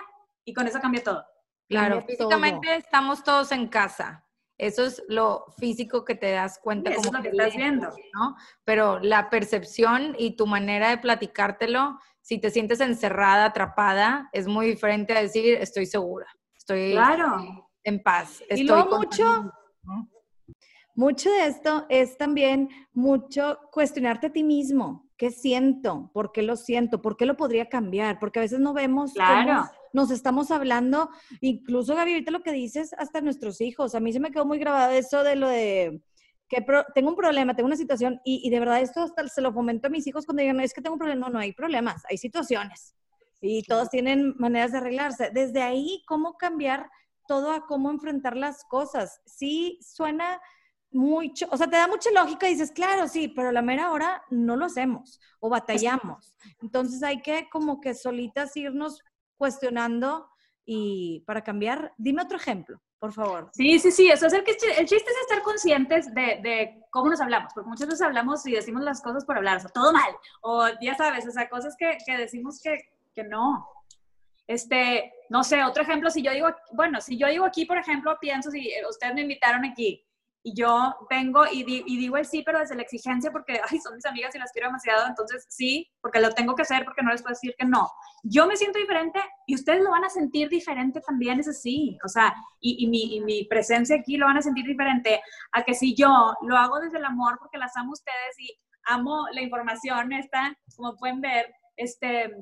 y 0.44 0.52
con 0.52 0.66
eso 0.66 0.80
cambia 0.80 1.04
todo. 1.04 1.24
Claro, 1.68 1.98
Cambia 2.00 2.06
físicamente 2.16 2.76
estamos 2.76 3.22
todos 3.22 3.52
en 3.52 3.68
casa. 3.68 4.26
Eso 4.58 4.84
es 4.84 5.02
lo 5.08 5.46
físico 5.56 6.04
que 6.04 6.16
te 6.16 6.32
das 6.32 6.58
cuenta 6.58 6.90
Eso 6.90 7.00
es 7.00 7.06
como 7.06 7.18
lo 7.18 7.22
que 7.22 7.30
que 7.30 7.36
estás 7.36 7.56
viendo. 7.56 7.88
¿no? 8.14 8.36
Pero 8.64 8.98
la 8.98 9.30
percepción 9.30 10.16
y 10.18 10.34
tu 10.36 10.46
manera 10.48 10.90
de 10.90 10.98
platicártelo, 10.98 11.98
si 12.20 12.38
te 12.40 12.50
sientes 12.50 12.80
encerrada, 12.80 13.44
atrapada, 13.46 14.28
es 14.32 14.48
muy 14.48 14.66
diferente 14.66 15.16
a 15.16 15.22
decir 15.22 15.54
estoy 15.60 15.86
segura, 15.86 16.26
estoy 16.56 16.90
Claro. 16.92 17.70
en 17.84 18.02
paz. 18.02 18.40
Y 18.42 18.44
estoy 18.54 18.64
luego 18.66 18.90
con- 18.90 18.98
mucho, 18.98 19.52
mucho 20.94 21.30
de 21.30 21.46
esto 21.46 21.86
es 21.88 22.16
también 22.18 22.68
mucho 22.92 23.58
cuestionarte 23.70 24.26
a 24.26 24.32
ti 24.32 24.42
mismo. 24.42 25.08
¿Qué 25.22 25.30
siento? 25.30 26.10
¿Por 26.12 26.32
qué 26.32 26.42
lo 26.42 26.56
siento? 26.56 27.00
¿Por 27.00 27.16
qué 27.16 27.26
lo 27.26 27.36
podría 27.36 27.68
cambiar? 27.68 28.18
Porque 28.18 28.40
a 28.40 28.42
veces 28.42 28.58
no 28.58 28.72
vemos 28.72 29.12
cómo 29.12 29.24
Claro. 29.44 29.70
nos 29.92 30.10
estamos 30.10 30.50
hablando. 30.50 31.10
Incluso, 31.40 31.94
Gaby, 31.94 32.14
ahorita 32.14 32.32
lo 32.32 32.42
que 32.42 32.50
dices, 32.50 32.92
hasta 32.98 33.20
nuestros 33.20 33.60
hijos. 33.60 33.94
A 33.94 34.00
mí 34.00 34.12
se 34.12 34.18
me 34.18 34.32
quedó 34.32 34.44
muy 34.46 34.58
grabado 34.58 34.90
eso 34.90 35.22
de 35.22 35.36
lo 35.36 35.46
de 35.46 36.02
que 36.48 36.60
pro- 36.62 36.84
tengo 36.92 37.10
un 37.10 37.14
problema, 37.14 37.54
tengo 37.54 37.68
una 37.68 37.76
situación 37.76 38.20
y, 38.24 38.40
y 38.44 38.50
de 38.50 38.58
verdad 38.58 38.80
esto 38.80 39.00
hasta 39.00 39.28
se 39.28 39.40
lo 39.42 39.52
fomento 39.52 39.86
a 39.86 39.90
mis 39.90 40.08
hijos 40.08 40.26
cuando 40.26 40.40
digan, 40.42 40.58
es 40.58 40.74
que 40.74 40.82
tengo 40.82 40.94
un 40.94 40.98
problema. 40.98 41.28
No, 41.28 41.32
no 41.34 41.38
hay 41.38 41.52
problemas, 41.52 42.02
hay 42.10 42.18
situaciones 42.18 42.96
y 43.40 43.62
todos 43.62 43.90
tienen 43.90 44.34
maneras 44.38 44.72
de 44.72 44.78
arreglarse. 44.78 45.30
Desde 45.32 45.62
ahí, 45.62 46.02
¿cómo 46.08 46.32
cambiar 46.36 46.90
todo 47.28 47.52
a 47.52 47.64
cómo 47.68 47.92
enfrentar 47.92 48.36
las 48.36 48.64
cosas? 48.64 49.20
Sí, 49.24 49.78
suena 49.82 50.40
mucho, 50.92 51.46
o 51.50 51.56
sea, 51.56 51.68
te 51.68 51.76
da 51.76 51.88
mucha 51.88 52.10
lógica 52.10 52.48
y 52.48 52.52
dices, 52.52 52.70
claro, 52.70 53.08
sí, 53.08 53.28
pero 53.28 53.48
a 53.48 53.52
la 53.52 53.62
mera 53.62 53.90
hora 53.90 54.22
no 54.30 54.56
lo 54.56 54.66
hacemos 54.66 55.20
o 55.40 55.48
batallamos. 55.48 56.34
Entonces 56.60 57.02
hay 57.02 57.22
que 57.22 57.48
como 57.50 57.80
que 57.80 57.94
solitas 57.94 58.56
irnos 58.56 59.02
cuestionando 59.36 60.28
y 60.64 61.24
para 61.26 61.42
cambiar, 61.42 61.92
dime 61.96 62.22
otro 62.22 62.36
ejemplo, 62.36 62.80
por 62.98 63.12
favor. 63.12 63.50
Sí, 63.52 63.78
sí, 63.78 63.90
sí, 63.90 64.08
eso 64.08 64.26
es 64.26 64.32
el, 64.32 64.44
que, 64.44 64.52
el 64.52 64.86
chiste 64.86 65.10
es 65.10 65.16
estar 65.22 65.42
conscientes 65.42 66.14
de, 66.14 66.80
cómo 66.90 67.10
nos 67.10 67.20
hablamos, 67.20 67.52
porque 67.52 67.68
muchas 67.68 67.88
veces 67.88 68.02
hablamos 68.02 68.46
y 68.46 68.52
decimos 68.52 68.82
las 68.82 69.02
cosas 69.02 69.24
por 69.24 69.36
hablar, 69.36 69.56
o 69.56 69.60
sea, 69.60 69.70
todo 69.70 69.92
mal, 69.92 70.14
o 70.42 70.66
ya 70.80 70.94
sabes, 70.94 71.26
o 71.26 71.30
sea, 71.30 71.48
cosas 71.48 71.74
que, 71.76 71.98
que 72.06 72.16
decimos 72.16 72.60
que, 72.62 72.78
que 73.14 73.24
no. 73.24 73.66
Este, 74.46 75.12
no 75.30 75.42
sé, 75.44 75.64
otro 75.64 75.82
ejemplo, 75.82 76.10
si 76.10 76.22
yo 76.22 76.32
digo, 76.32 76.48
bueno, 76.72 77.00
si 77.00 77.16
yo 77.16 77.26
digo 77.28 77.44
aquí, 77.44 77.64
por 77.64 77.78
ejemplo, 77.78 78.16
pienso, 78.20 78.50
si 78.50 78.68
eh, 78.68 78.82
ustedes 78.88 79.14
me 79.14 79.22
invitaron 79.22 79.64
aquí 79.64 80.04
y 80.44 80.54
yo 80.54 80.94
vengo 81.08 81.44
y, 81.50 81.62
di- 81.64 81.84
y 81.86 81.96
digo 81.98 82.16
el 82.16 82.26
sí, 82.26 82.42
pero 82.44 82.58
desde 82.58 82.74
la 82.74 82.82
exigencia, 82.82 83.30
porque, 83.30 83.60
ay, 83.70 83.78
son 83.78 83.94
mis 83.94 84.04
amigas 84.06 84.34
y 84.34 84.38
las 84.38 84.50
quiero 84.52 84.68
demasiado, 84.68 85.06
entonces 85.06 85.46
sí, 85.48 85.88
porque 86.00 86.20
lo 86.20 86.30
tengo 86.32 86.54
que 86.54 86.62
hacer, 86.62 86.84
porque 86.84 87.02
no 87.02 87.12
les 87.12 87.22
puedo 87.22 87.32
decir 87.34 87.54
que 87.56 87.64
no. 87.64 87.88
Yo 88.24 88.46
me 88.46 88.56
siento 88.56 88.78
diferente 88.78 89.20
y 89.46 89.54
ustedes 89.54 89.82
lo 89.82 89.90
van 89.90 90.04
a 90.04 90.10
sentir 90.10 90.48
diferente 90.48 91.00
también, 91.00 91.38
es 91.40 91.48
así, 91.48 91.96
o 92.04 92.08
sea, 92.08 92.34
y, 92.60 92.84
y 92.84 92.88
mi, 92.88 93.16
y 93.16 93.20
mi 93.20 93.44
presencia 93.44 93.96
aquí 93.96 94.16
lo 94.16 94.26
van 94.26 94.36
a 94.38 94.42
sentir 94.42 94.64
diferente 94.66 95.20
a 95.52 95.62
que 95.62 95.74
si 95.74 95.94
yo 95.94 96.34
lo 96.42 96.56
hago 96.56 96.80
desde 96.80 96.98
el 96.98 97.04
amor 97.04 97.38
porque 97.38 97.58
las 97.58 97.76
amo 97.76 97.90
a 97.90 97.92
ustedes 97.92 98.38
y 98.40 98.58
amo 98.84 99.26
la 99.32 99.42
información 99.42 100.12
esta, 100.12 100.56
como 100.76 100.96
pueden 100.96 101.20
ver, 101.20 101.54
este, 101.76 102.34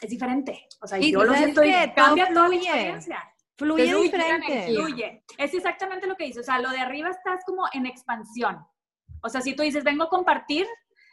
es 0.00 0.10
diferente. 0.10 0.66
O 0.80 0.86
sea, 0.86 0.98
Y 0.98 1.12
yo 1.12 1.20
lo 1.22 1.32
¿sabes 1.34 1.40
siento 1.54 1.62
y? 1.64 1.70
Todo 1.70 1.94
cambia 1.94 2.28
toda 2.28 2.40
la 2.42 2.46
fluye. 2.48 2.66
experiencia. 2.68 3.29
Fluye 3.60 3.94
diferente. 4.02 4.66
Fluye. 4.68 5.24
Es 5.38 5.52
exactamente 5.54 6.06
lo 6.06 6.16
que 6.16 6.24
dice. 6.24 6.40
O 6.40 6.42
sea, 6.42 6.58
lo 6.58 6.70
de 6.70 6.78
arriba 6.78 7.10
estás 7.10 7.44
como 7.44 7.64
en 7.72 7.84
expansión. 7.86 8.58
O 9.22 9.28
sea, 9.28 9.40
si 9.42 9.54
tú 9.54 9.62
dices, 9.62 9.84
vengo 9.84 10.04
a 10.04 10.08
compartir, 10.08 10.66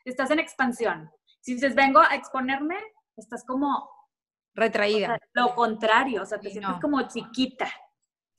estás 0.05 0.31
en 0.31 0.39
expansión. 0.39 1.11
Si 1.41 1.55
dices, 1.55 1.75
vengo 1.75 1.99
a 1.99 2.15
exponerme, 2.15 2.77
estás 3.17 3.43
como 3.45 3.67
o 3.77 3.89
retraída. 4.55 5.07
sea, 5.07 5.19
lo 5.33 5.53
contrario. 5.55 6.21
O 6.21 6.25
sea, 6.25 6.39
te 6.39 6.47
Sí, 6.47 6.53
sientes 6.53 6.71
no. 6.75 6.79
como 6.79 7.01
chiquita. 7.07 7.67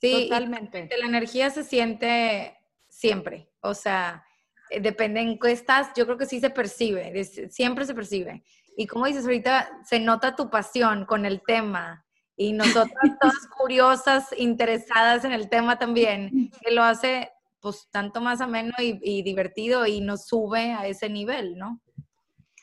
Sí, 0.01 0.27
Totalmente. 0.29 0.89
la 0.99 1.07
energía 1.07 1.51
se 1.51 1.65
siente 1.65 2.57
siempre. 2.89 3.51
O 3.61 3.75
sea, 3.75 4.25
eh, 4.71 4.81
depende 4.81 5.21
en 5.21 5.39
qué 5.39 5.53
estás, 5.53 5.91
yo 5.97 6.07
creo 6.07 6.17
que 6.17 6.27
sí 6.27 6.41
se 6.41 6.51
percibe, 6.51 7.25
siempre 7.51 7.85
se 7.85 7.95
percibe. 7.95 8.43
Y 8.77 8.87
como 8.87 9.07
dices 9.07 9.25
ahorita, 9.25 9.69
se 9.85 10.01
nota 10.01 10.35
tu 10.37 10.49
pasión 10.51 11.05
con 11.05 11.27
el 11.27 11.43
tema. 11.43 12.07
Y 12.39 12.53
nosotras 12.53 13.19
todas 13.21 13.47
curiosas, 13.59 14.29
interesadas 14.37 15.25
en 15.25 15.33
el 15.33 15.51
tema 15.51 15.79
también, 15.79 16.51
que 16.63 16.71
lo 16.71 16.83
hace 16.85 17.31
pues 17.61 17.89
tanto 17.91 18.21
más 18.21 18.41
ameno 18.41 18.73
y, 18.79 18.99
y 19.03 19.23
divertido 19.23 19.85
y 19.85 20.01
nos 20.01 20.27
sube 20.27 20.73
a 20.73 20.87
ese 20.87 21.11
nivel, 21.11 21.59
¿no? 21.59 21.81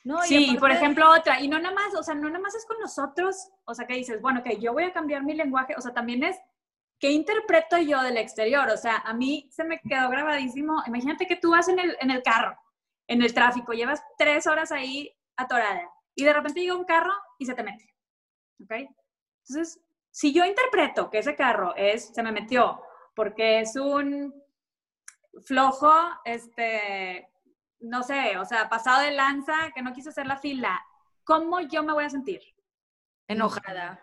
No, 0.06 0.22
Sí, 0.22 0.52
y 0.52 0.58
por 0.58 0.72
ejemplo, 0.72 1.12
otra, 1.12 1.42
y 1.42 1.48
no 1.48 1.58
nada 1.58 1.74
más, 1.74 1.96
o 1.96 2.04
sea, 2.04 2.14
no 2.14 2.30
nada 2.30 2.40
más 2.40 2.54
es 2.54 2.66
con 2.68 2.80
nosotros, 2.80 3.50
o 3.66 3.74
sea, 3.74 3.88
que 3.88 3.96
dices, 3.96 4.22
bueno, 4.22 4.44
que 4.44 4.60
yo 4.60 4.72
voy 4.72 4.84
a 4.84 4.94
cambiar 4.94 5.24
mi 5.24 5.34
lenguaje, 5.34 5.74
o 5.76 5.82
sea, 5.82 5.96
también 5.96 6.24
es, 6.24 6.38
¿qué 7.00 7.10
interpreto 7.12 7.80
yo 7.80 8.04
del 8.04 8.18
exterior? 8.18 8.70
O 8.70 8.78
sea, 8.78 8.98
a 8.98 9.14
mí 9.16 9.50
se 9.52 9.64
me 9.64 9.82
quedó 9.82 10.08
grabadísimo, 10.10 10.84
imagínate 10.86 11.26
que 11.26 11.38
tú 11.38 11.52
vas 11.52 11.68
en 11.70 11.80
el, 11.80 11.98
en 12.00 12.12
el 12.12 12.22
carro, 12.22 12.56
en 13.08 13.24
el 13.24 13.34
tráfico, 13.34 13.74
llevas 13.74 14.04
tres 14.16 14.46
horas 14.46 14.72
ahí 14.72 15.12
atorada, 15.36 15.90
y 16.14 16.24
de 16.24 16.34
repente 16.34 16.62
llega 16.62 16.76
un 16.76 16.86
carro 16.86 17.14
y 17.40 17.48
se 17.48 17.56
te 17.56 17.64
mete, 17.64 17.92
¿ok? 18.64 18.74
Entonces, 19.48 19.80
si 20.12 20.34
yo 20.34 20.44
interpreto 20.46 21.10
que 21.10 21.20
ese 21.20 21.36
carro 21.36 21.76
es, 21.76 22.14
se 22.14 22.24
me 22.24 22.32
metió, 22.32 22.82
porque 23.16 23.60
es 23.60 23.76
un 23.76 24.34
flojo, 25.44 25.94
este, 26.24 27.30
no 27.80 28.02
sé, 28.04 28.38
o 28.38 28.46
sea, 28.46 28.70
pasado 28.70 29.02
de 29.02 29.12
lanza, 29.12 29.72
que 29.74 29.82
no 29.82 29.94
quiso 29.94 30.10
hacer 30.10 30.26
la 30.26 30.38
fila, 30.38 30.84
¿cómo 31.24 31.60
yo 31.62 31.84
me 31.84 31.94
voy 31.94 32.06
a 32.06 32.10
sentir? 32.10 32.42
Enojada. 33.28 34.02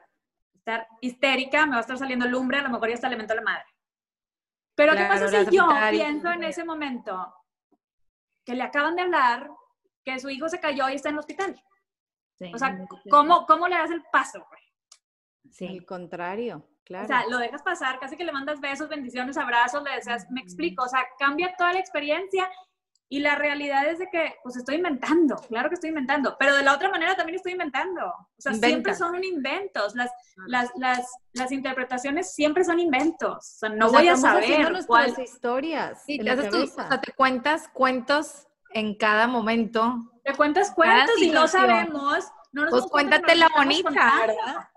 Estar 0.54 0.86
histérica, 1.00 1.66
me 1.66 1.72
va 1.72 1.78
a 1.78 1.80
estar 1.80 1.98
saliendo 1.98 2.26
lumbre, 2.28 2.58
a 2.58 2.62
lo 2.62 2.70
mejor 2.70 2.88
ya 2.88 2.94
está 2.94 3.08
alimento 3.08 3.32
a 3.32 3.36
la 3.36 3.42
madre. 3.42 3.64
Pero 4.74 4.94
¿qué 4.94 5.04
pasa 5.04 5.28
si 5.28 5.56
yo 5.56 5.68
pienso 5.90 6.30
en 6.30 6.44
ese 6.44 6.64
momento 6.64 7.34
que 8.44 8.54
le 8.54 8.62
acaban 8.62 8.96
de 8.96 9.02
hablar 9.02 9.50
que 10.04 10.18
su 10.18 10.30
hijo 10.30 10.48
se 10.48 10.60
cayó 10.60 10.88
y 10.88 10.94
está 10.94 11.08
en 11.08 11.16
el 11.16 11.20
hospital? 11.20 11.64
Sí, 12.38 12.52
O 12.54 12.58
sea. 12.58 12.78
¿cómo, 13.10 13.44
cómo 13.46 13.68
le 13.68 13.76
das 13.76 13.90
el 13.90 14.02
paso? 14.10 14.44
güey? 14.48 14.61
Sí. 15.50 15.66
Al 15.66 15.84
contrario, 15.84 16.66
claro. 16.84 17.04
O 17.04 17.08
sea, 17.08 17.26
lo 17.28 17.38
dejas 17.38 17.62
pasar, 17.62 17.98
casi 17.98 18.16
que 18.16 18.24
le 18.24 18.32
mandas 18.32 18.60
besos, 18.60 18.88
bendiciones, 18.88 19.36
abrazos, 19.36 19.82
le 19.82 19.90
deseas, 19.92 20.30
me 20.30 20.40
explico, 20.40 20.84
o 20.84 20.88
sea, 20.88 21.04
cambia 21.18 21.54
toda 21.58 21.72
la 21.72 21.78
experiencia 21.80 22.48
y 23.08 23.18
la 23.20 23.34
realidad 23.34 23.86
es 23.90 23.98
de 23.98 24.08
que, 24.10 24.36
pues 24.42 24.56
estoy 24.56 24.76
inventando, 24.76 25.36
claro 25.48 25.68
que 25.68 25.74
estoy 25.74 25.90
inventando, 25.90 26.34
pero 26.38 26.56
de 26.56 26.62
la 26.62 26.72
otra 26.74 26.88
manera 26.88 27.14
también 27.14 27.36
estoy 27.36 27.52
inventando. 27.52 28.06
O 28.06 28.40
sea, 28.40 28.52
siempre 28.52 28.70
Inventas. 28.70 28.98
son 28.98 29.22
inventos, 29.22 29.94
las, 29.94 30.10
las, 30.46 30.70
las, 30.76 31.06
las 31.34 31.52
interpretaciones 31.52 32.32
siempre 32.34 32.64
son 32.64 32.80
inventos, 32.80 33.36
o 33.36 33.58
sea, 33.58 33.68
no 33.68 33.88
O 33.88 33.90
sea, 33.90 33.98
voy 33.98 34.08
a 34.08 34.16
saber 34.16 34.72
nuestras 34.72 34.86
cuál. 34.86 35.14
historias 35.22 36.02
Sí, 36.06 36.16
te, 36.18 36.24
cabeza. 36.24 36.58
o 36.62 36.66
sea, 36.88 37.00
te 37.02 37.12
cuentas 37.12 37.68
cuentos 37.74 38.46
en 38.70 38.94
cada 38.96 39.26
momento. 39.26 39.94
Te 40.24 40.32
cuentas 40.34 40.70
cuentos 40.70 41.20
y 41.20 41.30
no 41.30 41.46
sabemos. 41.48 42.24
No 42.52 42.62
nos 42.64 42.70
Pues 42.70 42.86
cuéntate 42.86 43.34
la 43.34 43.48
bonita, 43.56 43.90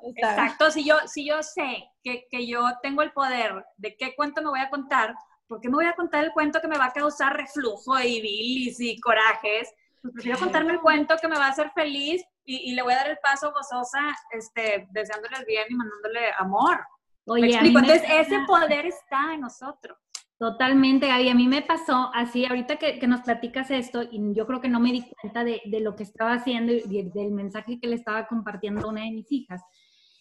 Exacto, 0.03 0.71
si 0.71 0.85
yo, 0.85 0.95
si 1.07 1.27
yo 1.27 1.43
sé 1.43 1.89
que, 2.01 2.25
que 2.29 2.47
yo 2.47 2.61
tengo 2.81 3.01
el 3.01 3.11
poder 3.11 3.65
de 3.77 3.95
qué 3.97 4.15
cuento 4.15 4.41
me 4.41 4.49
voy 4.49 4.61
a 4.61 4.69
contar, 4.69 5.13
¿por 5.47 5.59
qué 5.59 5.69
me 5.69 5.75
voy 5.75 5.85
a 5.85 5.95
contar 5.95 6.23
el 6.23 6.31
cuento 6.31 6.61
que 6.61 6.67
me 6.67 6.77
va 6.77 6.85
a 6.85 6.93
causar 6.93 7.35
reflujo 7.35 7.99
y 7.99 8.21
bilis 8.21 8.79
y 8.79 8.99
corajes? 8.99 9.73
Pues 10.01 10.13
prefiero 10.13 10.39
contarme 10.39 10.73
el 10.73 10.81
cuento 10.81 11.17
que 11.21 11.27
me 11.27 11.37
va 11.37 11.47
a 11.47 11.49
hacer 11.49 11.71
feliz 11.75 12.23
y, 12.45 12.71
y 12.71 12.75
le 12.75 12.83
voy 12.83 12.93
a 12.93 12.97
dar 12.97 13.09
el 13.09 13.17
paso 13.17 13.51
gozosa, 13.51 14.15
este, 14.31 14.87
deseándoles 14.91 15.45
bien 15.45 15.65
y 15.69 15.75
mandándole 15.75 16.31
amor. 16.37 16.85
¿Me 17.25 17.33
Oye, 17.33 17.41
mí 17.47 17.53
explico? 17.53 17.79
me 17.79 17.87
Entonces, 17.87 18.27
ese 18.27 18.39
poder 18.45 18.85
está 18.85 19.33
en 19.33 19.41
nosotros. 19.41 19.97
Totalmente, 20.37 21.07
Gaby. 21.07 21.29
A 21.29 21.35
mí 21.35 21.47
me 21.47 21.61
pasó 21.61 22.11
así, 22.13 22.45
ahorita 22.45 22.75
que, 22.75 22.99
nos 23.07 23.21
platicas 23.21 23.71
esto, 23.71 24.03
y 24.03 24.19
yo 24.33 24.45
creo 24.45 24.59
que 24.59 24.67
no 24.67 24.79
me 24.81 24.91
di 24.91 25.05
cuenta 25.21 25.43
de, 25.45 25.61
lo 25.79 25.95
que 25.95 26.03
estaba 26.03 26.33
haciendo 26.33 26.73
y 26.73 26.81
de- 26.81 27.09
del 27.13 27.31
mensaje 27.31 27.79
que 27.79 27.87
le 27.87 27.95
estaba 27.95 28.27
compartiendo 28.27 28.87
una 28.89 29.01
de 29.03 29.11
mis 29.11 29.31
hijas. 29.31 29.61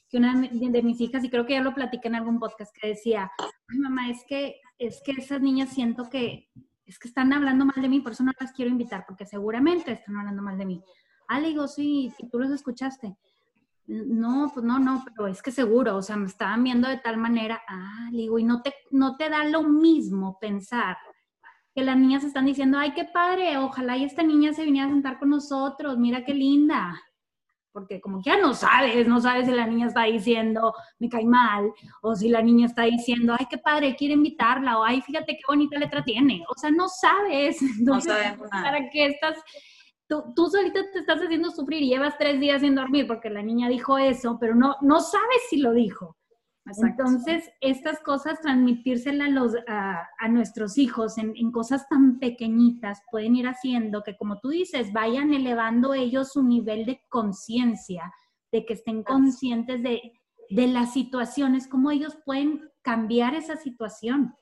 Que 0.09 0.19
una 0.19 0.35
de, 0.41 0.49
mi- 0.51 0.71
de 0.71 0.83
mis 0.83 1.01
hijas, 1.01 1.25
y 1.25 1.31
creo 1.31 1.47
que 1.47 1.55
ya 1.55 1.63
lo 1.63 1.75
platiqué 1.75 2.07
en 2.09 2.15
algún 2.15 2.39
podcast, 2.39 2.73
que 2.81 2.89
decía, 2.89 3.31
"Ay, 3.69 3.79
mamá, 3.79 4.09
es 4.09 4.25
que, 4.29 4.61
es 4.79 5.03
que 5.05 5.13
esas 5.13 5.41
niñas 5.41 5.71
siento 5.71 6.09
que, 6.09 6.49
es 6.87 6.99
que 6.99 7.09
están 7.09 7.33
hablando 7.33 7.65
mal 7.65 7.83
de 7.83 7.89
mí, 7.89 8.01
por 8.01 8.13
eso 8.13 8.23
no 8.23 8.33
las 8.39 8.53
quiero 8.53 8.71
invitar, 8.71 9.05
porque 9.09 9.27
seguramente 9.27 9.93
están 9.93 10.17
hablando 10.19 10.43
mal 10.43 10.57
de 10.59 10.67
mí. 10.67 10.83
Ah, 11.29 11.41
le 11.41 11.49
digo, 11.49 11.67
sí, 11.67 12.13
tú 12.31 12.39
los 12.39 12.51
escuchaste. 12.53 13.17
No, 13.87 14.51
pues 14.53 14.65
no, 14.65 14.79
no, 14.79 15.05
pero 15.05 15.27
es 15.29 15.43
que 15.43 15.51
seguro, 15.51 15.97
o 15.97 16.03
sea, 16.03 16.17
me 16.17 16.27
estaban 16.27 16.65
viendo 16.65 16.89
de 16.89 16.97
tal 16.97 17.19
manera, 17.19 17.61
ah, 17.69 18.09
le 18.11 18.23
digo, 18.23 18.39
y 18.39 18.45
no 18.45 18.63
te, 18.63 18.75
no 18.91 19.17
te 19.17 19.29
da 19.29 19.45
lo 19.45 19.63
mismo 19.63 20.39
pensar 20.41 20.97
que 21.75 21.83
las 21.83 21.97
niñas 21.97 22.25
están 22.25 22.47
diciendo, 22.47 22.79
ay, 22.79 22.93
qué 22.93 23.05
padre, 23.05 23.59
ojalá 23.59 23.97
y 23.97 24.05
esta 24.05 24.23
niña 24.23 24.53
se 24.55 24.65
viniera 24.65 24.87
a 24.87 24.91
sentar 24.91 25.19
con 25.19 25.31
nosotros, 25.31 25.99
mira 25.99 26.25
qué 26.25 26.33
linda. 26.33 26.99
Porque 27.73 28.01
como 28.01 28.23
que 28.23 28.31
ya 28.31 28.39
no 28.41 28.55
sabes, 28.55 29.09
no 29.09 29.21
sabes 29.21 29.47
si 29.47 29.53
la 29.53 29.67
niña 29.67 29.89
está 29.89 30.05
diciendo, 30.05 30.73
me 31.01 31.09
cae 31.09 31.25
mal, 31.25 31.73
o 32.01 32.15
si 32.15 32.29
la 32.29 32.41
niña 32.41 32.67
está 32.67 32.83
diciendo, 32.83 33.35
ay, 33.37 33.47
qué 33.51 33.59
padre, 33.59 33.97
quiere 33.97 34.15
invitarla, 34.15 34.79
o 34.79 34.85
ay, 34.85 35.03
fíjate 35.03 35.33
qué 35.33 35.43
bonita 35.49 35.77
letra 35.77 36.05
tiene. 36.05 36.45
O 36.49 36.57
sea, 36.57 36.71
no 36.71 36.89
sabes. 36.89 37.59
No 37.81 38.01
sabemos 38.01 38.49
nada. 38.53 38.65
¿Para 38.65 38.91
qué 38.91 39.07
estás 39.07 39.37
tú, 40.23 40.33
tú 40.35 40.51
solita 40.51 40.81
te 40.93 41.01
estás 41.01 41.21
haciendo 41.21 41.51
sufrir 41.51 41.83
y 41.83 41.89
llevas 41.89 42.17
tres 42.19 42.41
días 42.41 42.61
sin 42.61 42.75
dormir 42.75 43.07
porque 43.07 43.31
la 43.31 43.43
niña 43.43 43.69
dijo 43.69 43.99
eso, 43.99 44.39
pero 44.41 44.55
no, 44.55 44.77
no 44.83 45.01
sabes 45.01 45.43
si 45.49 45.59
lo 45.59 45.73
dijo. 45.73 46.17
Exacto. 46.67 47.03
Entonces, 47.03 47.51
estas 47.61 48.01
cosas, 48.01 48.41
transmitírselas 48.41 49.29
a, 49.29 49.31
los, 49.31 49.55
a, 49.69 50.09
a 50.19 50.29
nuestros 50.29 50.79
hijos 50.79 51.19
en, 51.19 51.35
en 51.37 51.53
cosas 51.53 51.87
tan 51.89 52.19
pequeñitas 52.19 53.03
pueden 53.11 53.37
ir 53.37 53.47
haciendo 53.47 54.03
que, 54.03 54.17
como 54.17 54.39
tú 54.41 54.49
dices, 54.49 54.93
vayan 54.93 55.35
elevando 55.35 55.93
ellos 55.93 56.33
su 56.33 56.43
nivel 56.43 56.87
de 56.87 57.03
conciencia, 57.11 58.11
de 58.51 58.65
que 58.65 58.75
estén 58.75 59.03
conscientes 59.03 59.83
de, 59.83 60.13
de 60.49 60.67
las 60.67 60.95
situaciones, 60.95 61.69
cómo 61.69 61.91
ellos 61.91 62.17
pueden 62.25 62.71
cambiar 62.81 63.35
esa 63.35 63.57
situación. 63.57 64.35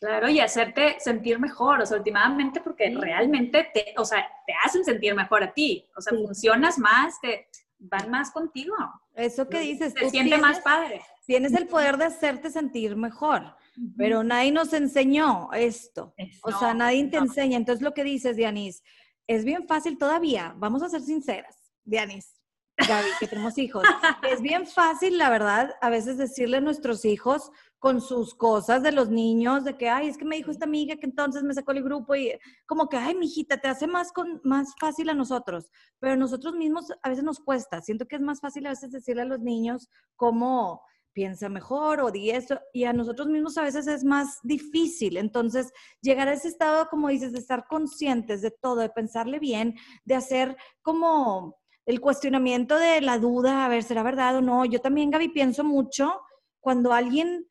Claro, 0.00 0.28
y 0.28 0.38
hacerte 0.40 0.96
sentir 1.00 1.38
mejor, 1.40 1.80
o 1.80 1.86
sea, 1.86 1.96
últimamente 1.98 2.60
porque 2.60 2.86
Sí. 2.88 2.94
realmente 2.94 3.68
te, 3.74 3.94
o 3.96 4.04
sea, 4.04 4.26
te 4.46 4.52
hacen 4.64 4.84
sentir 4.84 5.14
mejor 5.14 5.42
a 5.42 5.52
ti, 5.52 5.84
o 5.96 6.00
sea, 6.00 6.16
Sí. 6.16 6.24
funcionas 6.24 6.78
más, 6.78 7.20
te 7.20 7.48
van 7.80 8.10
más 8.10 8.30
contigo, 8.30 8.74
Eso 9.14 9.48
que 9.48 9.58
dices, 9.60 9.94
te 9.94 10.00
tú 10.02 10.10
siente 10.10 10.30
tienes, 10.36 10.40
más 10.40 10.60
padre. 10.60 11.00
tienes 11.26 11.52
el 11.54 11.66
poder 11.66 11.96
de 11.96 12.04
hacerte 12.04 12.50
sentir 12.50 12.94
mejor, 12.96 13.56
pero 13.96 14.22
nadie 14.22 14.52
nos 14.52 14.72
enseñó 14.72 15.50
esto. 15.52 16.14
O 16.42 16.52
sea, 16.52 16.74
nadie 16.74 17.04
te 17.08 17.16
no. 17.18 17.24
enseña. 17.24 17.56
Entonces, 17.56 17.82
lo 17.82 17.92
que 17.94 18.04
dices, 18.04 18.36
Dianis, 18.36 18.82
es 19.26 19.44
bien 19.44 19.66
fácil 19.66 19.98
todavía. 19.98 20.54
Vamos 20.58 20.82
a 20.82 20.88
ser 20.88 21.00
sinceras, 21.02 21.56
Dianis, 21.84 22.40
Gaby, 22.76 23.08
que 23.20 23.26
tenemos 23.26 23.58
hijos. 23.58 23.82
Es 24.38 24.40
bien 24.42 24.66
fácil, 24.66 25.18
la 25.18 25.28
verdad, 25.30 25.74
a 25.80 25.90
veces 25.90 26.16
decirle 26.18 26.56
a 26.58 26.60
nuestros 26.60 27.04
hijos 27.04 27.50
con 27.78 28.00
sus 28.00 28.34
cosas 28.34 28.82
de 28.82 28.92
los 28.92 29.08
niños, 29.08 29.64
de 29.64 29.76
que, 29.76 29.88
ay, 29.88 30.08
es 30.08 30.18
que 30.18 30.24
me 30.24 30.36
dijo 30.36 30.50
esta 30.50 30.64
amiga 30.64 30.96
que 30.96 31.06
entonces 31.06 31.42
me 31.42 31.54
sacó 31.54 31.72
el 31.72 31.82
grupo 31.82 32.14
y 32.14 32.32
como 32.66 32.88
que, 32.88 32.96
ay, 32.96 33.14
mijita, 33.14 33.60
te 33.60 33.68
hace 33.68 33.86
más, 33.86 34.12
con, 34.12 34.40
más 34.44 34.74
fácil 34.80 35.08
a 35.10 35.14
nosotros. 35.14 35.70
Pero 35.98 36.14
a 36.14 36.16
nosotros 36.16 36.54
mismos 36.54 36.86
a 37.02 37.08
veces 37.08 37.24
nos 37.24 37.38
cuesta. 37.40 37.80
Siento 37.80 38.06
que 38.06 38.16
es 38.16 38.22
más 38.22 38.40
fácil 38.40 38.66
a 38.66 38.70
veces 38.70 38.90
decirle 38.90 39.22
a 39.22 39.26
los 39.26 39.40
niños 39.40 39.88
cómo 40.16 40.82
piensa 41.12 41.48
mejor 41.48 42.00
o 42.00 42.12
di 42.12 42.30
esto, 42.30 42.60
y 42.72 42.84
a 42.84 42.92
nosotros 42.92 43.26
mismos 43.26 43.58
a 43.58 43.62
veces 43.62 43.88
es 43.88 44.04
más 44.04 44.38
difícil. 44.44 45.16
Entonces, 45.16 45.72
llegar 46.00 46.28
a 46.28 46.34
ese 46.34 46.46
estado, 46.46 46.86
como 46.88 47.08
dices, 47.08 47.32
de 47.32 47.40
estar 47.40 47.66
conscientes 47.68 48.40
de 48.40 48.52
todo, 48.52 48.76
de 48.76 48.88
pensarle 48.88 49.40
bien, 49.40 49.74
de 50.04 50.14
hacer 50.14 50.56
como 50.80 51.56
el 51.86 52.00
cuestionamiento 52.00 52.78
de 52.78 53.00
la 53.00 53.18
duda, 53.18 53.64
a 53.64 53.68
ver, 53.68 53.82
¿será 53.82 54.04
verdad 54.04 54.36
o 54.36 54.42
no? 54.42 54.64
Yo 54.64 54.80
también, 54.80 55.10
Gaby, 55.10 55.30
pienso 55.30 55.64
mucho 55.64 56.20
cuando 56.60 56.92
alguien, 56.92 57.48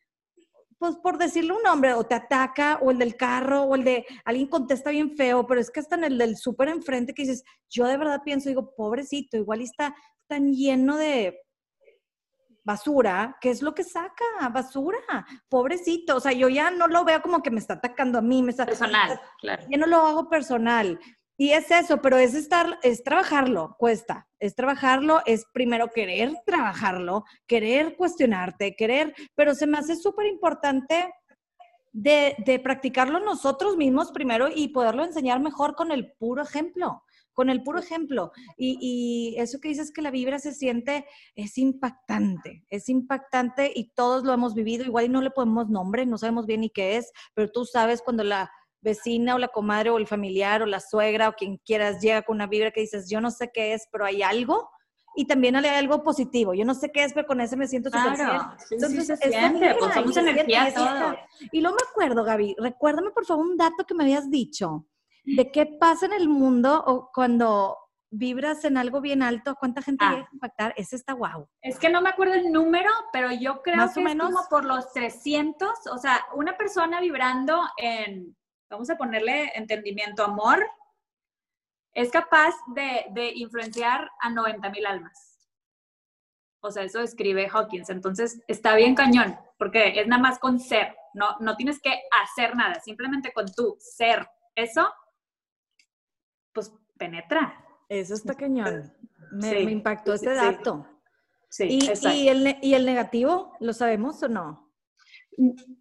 pues 0.78 0.96
por 0.98 1.18
decirle 1.18 1.54
un 1.54 1.64
nombre, 1.64 1.94
o 1.94 2.04
te 2.04 2.16
ataca, 2.16 2.80
o 2.82 2.92
el 2.92 3.00
del 3.00 3.16
carro, 3.16 3.64
o 3.64 3.76
el 3.76 3.84
de 3.84 4.06
alguien 4.26 4.48
contesta 4.48 4.92
bien 4.92 5.16
feo, 5.16 5.46
pero 5.48 5.60
es 5.60 5.72
que 5.72 5.80
hasta 5.80 5.96
en 5.96 6.04
el 6.04 6.18
del 6.18 6.38
súper 6.38 6.70
enfrente 6.70 7.14
que 7.14 7.24
dices, 7.24 7.44
yo 7.70 7.86
de 7.86 7.98
verdad 7.98 8.22
pienso, 8.24 8.50
digo, 8.50 8.74
pobrecito, 8.76 9.38
igual 9.38 9.62
está 9.62 9.96
tan 10.28 10.54
lleno 10.54 10.98
de 10.98 11.40
basura, 12.68 13.38
¿qué 13.40 13.50
es 13.50 13.62
lo 13.62 13.74
que 13.74 13.86
saca? 13.86 14.26
Basura, 14.52 15.00
pobrecito. 15.48 16.18
O 16.18 16.20
sea, 16.20 16.34
yo 16.34 16.50
ya 16.50 16.70
no 16.70 16.88
lo 16.88 17.06
veo 17.06 17.22
como 17.22 17.42
que 17.42 17.50
me 17.50 17.60
está 17.60 17.76
atacando 17.76 18.20
a 18.20 18.22
mí, 18.22 18.44
me 18.44 18.52
está 18.52 18.66
Personal, 18.66 19.20
claro. 19.40 19.64
ya 19.72 19.78
no 19.78 19.88
lo 19.88 20.06
hago 20.06 20.28
personal. 20.28 21.00
Y 21.40 21.52
es 21.52 21.70
eso, 21.70 22.02
pero 22.02 22.18
es 22.18 22.34
estar, 22.34 22.80
es 22.82 23.04
trabajarlo, 23.04 23.76
cuesta. 23.78 24.28
Es 24.40 24.56
trabajarlo, 24.56 25.22
es 25.26 25.46
primero 25.54 25.90
querer 25.90 26.34
trabajarlo, 26.46 27.26
querer 27.46 27.96
cuestionarte, 27.96 28.76
querer, 28.76 29.14
pero 29.36 29.54
se 29.54 29.68
me 29.68 29.78
hace 29.78 29.96
súper 29.96 30.26
importante 30.26 31.14
de, 31.94 32.36
de 32.44 32.60
practicarlo 32.60 33.20
nosotros 33.20 33.78
mismos 33.78 34.12
primero 34.12 34.48
y 34.54 34.70
poderlo 34.70 35.04
enseñar 35.04 35.40
mejor 35.40 35.76
con 35.76 35.92
el 35.92 36.12
puro 36.14 36.42
ejemplo, 36.42 37.04
con 37.34 37.52
el 37.52 37.62
puro 37.62 37.80
ejemplo. 37.80 38.32
Y, 38.58 38.78
y 38.82 39.40
eso 39.40 39.60
que 39.60 39.70
dices 39.70 39.92
que 39.92 40.02
la 40.02 40.12
vibra 40.12 40.40
se 40.40 40.54
siente 40.54 41.06
es 41.36 41.58
impactante, 41.60 42.64
es 42.70 42.90
impactante 42.90 43.72
y 43.74 43.92
todos 43.94 44.24
lo 44.24 44.34
hemos 44.34 44.56
vivido, 44.56 44.86
igual 44.86 45.06
y 45.06 45.10
no 45.10 45.22
le 45.22 45.32
ponemos 45.32 45.70
nombre, 45.70 46.08
no 46.08 46.18
sabemos 46.18 46.48
bien 46.48 46.62
ni 46.62 46.72
qué 46.72 46.98
es, 46.98 47.12
pero 47.36 47.52
tú 47.52 47.64
sabes 47.66 48.02
cuando 48.02 48.24
la 48.24 48.52
vecina 48.82 49.36
o 49.36 49.38
la 49.40 49.48
comadre 49.50 49.90
o 49.90 49.98
el 49.98 50.08
familiar 50.08 50.62
o 50.62 50.66
la 50.66 50.80
suegra 50.80 51.30
o 51.30 51.34
quien 51.34 51.58
quieras 51.58 52.00
llega 52.02 52.22
con 52.22 52.36
una 52.38 52.48
vibra 52.48 52.72
que 52.72 52.82
dices, 52.82 53.10
yo 53.10 53.20
no 53.22 53.32
sé 53.32 53.50
qué 53.54 53.74
es, 53.74 53.88
pero 53.92 54.06
hay 54.06 54.22
algo. 54.22 54.70
Y 55.16 55.26
también 55.26 55.56
hay 55.56 55.66
algo 55.66 56.04
positivo. 56.04 56.54
Yo 56.54 56.64
no 56.64 56.76
sé 56.76 56.92
qué 56.92 57.04
es, 57.04 57.12
pero 57.14 57.26
con 57.26 57.42
ese 57.42 57.58
me 57.58 57.68
siento 57.68 57.90
súper. 57.90 58.14
Claro, 58.14 58.52
sí, 58.60 58.66
sí, 58.70 58.76
Entonces, 58.76 59.08
se 59.08 59.14
esta 59.14 59.28
siente, 59.30 59.76
pues 59.80 60.14
se 60.14 60.20
energía 60.20 60.72
todos. 60.76 61.16
Y 61.52 61.62
luego 61.62 61.76
me 61.82 61.90
acuerdo, 61.90 62.24
Gaby, 62.24 62.56
recuérdame 62.60 63.10
por 63.10 63.26
favor 63.26 63.46
un 63.48 63.58
dato 63.58 63.84
que 63.88 63.96
me 63.96 64.04
habías 64.04 64.30
dicho 64.30 64.86
de 65.26 65.52
qué 65.52 65.66
pasa 65.66 66.06
en 66.06 66.14
el 66.14 66.30
mundo 66.30 66.84
o 66.86 67.10
cuando 67.12 67.76
vibras 68.12 68.64
en 68.64 68.78
algo 68.78 69.02
bien 69.02 69.22
alto, 69.24 69.56
cuánta 69.60 69.82
gente 69.82 70.06
Ah. 70.06 70.12
llega 70.12 70.24
a 70.28 70.34
impactar. 70.34 70.74
Ese 70.78 70.96
está 70.96 71.14
guau. 71.14 71.50
Es 71.62 71.80
que 71.80 71.90
no 71.90 72.02
me 72.02 72.10
acuerdo 72.10 72.36
el 72.36 72.52
número, 72.52 72.90
pero 73.12 73.32
yo 73.32 73.62
creo 73.64 73.76
Más 73.78 73.92
o 73.92 73.96
que 73.96 74.02
menos. 74.04 74.30
es 74.30 74.36
como 74.36 74.50
por 74.50 74.66
los 74.66 74.94
300, 74.94 75.70
o 75.92 75.98
sea, 75.98 76.26
una 76.36 76.56
persona 76.58 77.02
vibrando 77.02 77.60
en, 77.78 78.38
vamos 78.70 78.90
a 78.90 78.98
ponerle 78.98 79.52
entendimiento, 79.56 80.24
amor, 80.24 80.66
es 81.94 82.12
capaz 82.12 82.54
de, 82.76 83.06
de 83.12 83.32
influenciar 83.36 84.10
a 84.20 84.30
90 84.30 84.70
mil 84.70 84.86
almas. 84.86 85.38
O 86.60 86.72
sea, 86.72 86.84
eso 86.84 87.02
escribe 87.02 87.50
Hawkins. 87.52 87.90
Entonces, 87.90 88.42
está 88.48 88.76
bien 88.76 88.96
cañón, 88.96 89.38
porque 89.58 90.00
es 90.00 90.08
nada 90.08 90.22
más 90.22 90.40
con 90.40 90.60
ser. 90.60 90.96
No, 91.14 91.38
no 91.40 91.56
tienes 91.56 91.80
que 91.82 91.94
hacer 92.24 92.56
nada, 92.56 92.80
simplemente 92.82 93.32
con 93.34 93.46
tu 93.54 93.78
ser. 93.80 94.28
Eso, 94.56 94.92
pues, 96.54 96.74
penetra. 96.98 97.64
Eso 97.90 98.14
está 98.16 98.34
cañón. 98.36 98.94
Me, 99.32 99.50
Sí, 99.50 99.66
me 99.66 99.72
impactó 99.72 100.18
sí, 100.18 100.26
ese 100.26 100.36
sí. 100.40 100.46
dato. 100.46 100.88
Sí, 101.50 101.68
¿Y, 101.70 101.88
exacto. 101.88 102.18
y 102.18 102.30
el, 102.30 102.58
¿Y 102.62 102.74
el 102.74 102.86
negativo? 102.86 103.56
¿Lo 103.60 103.74
sabemos 103.74 104.22
o 104.24 104.28
no? 104.28 104.67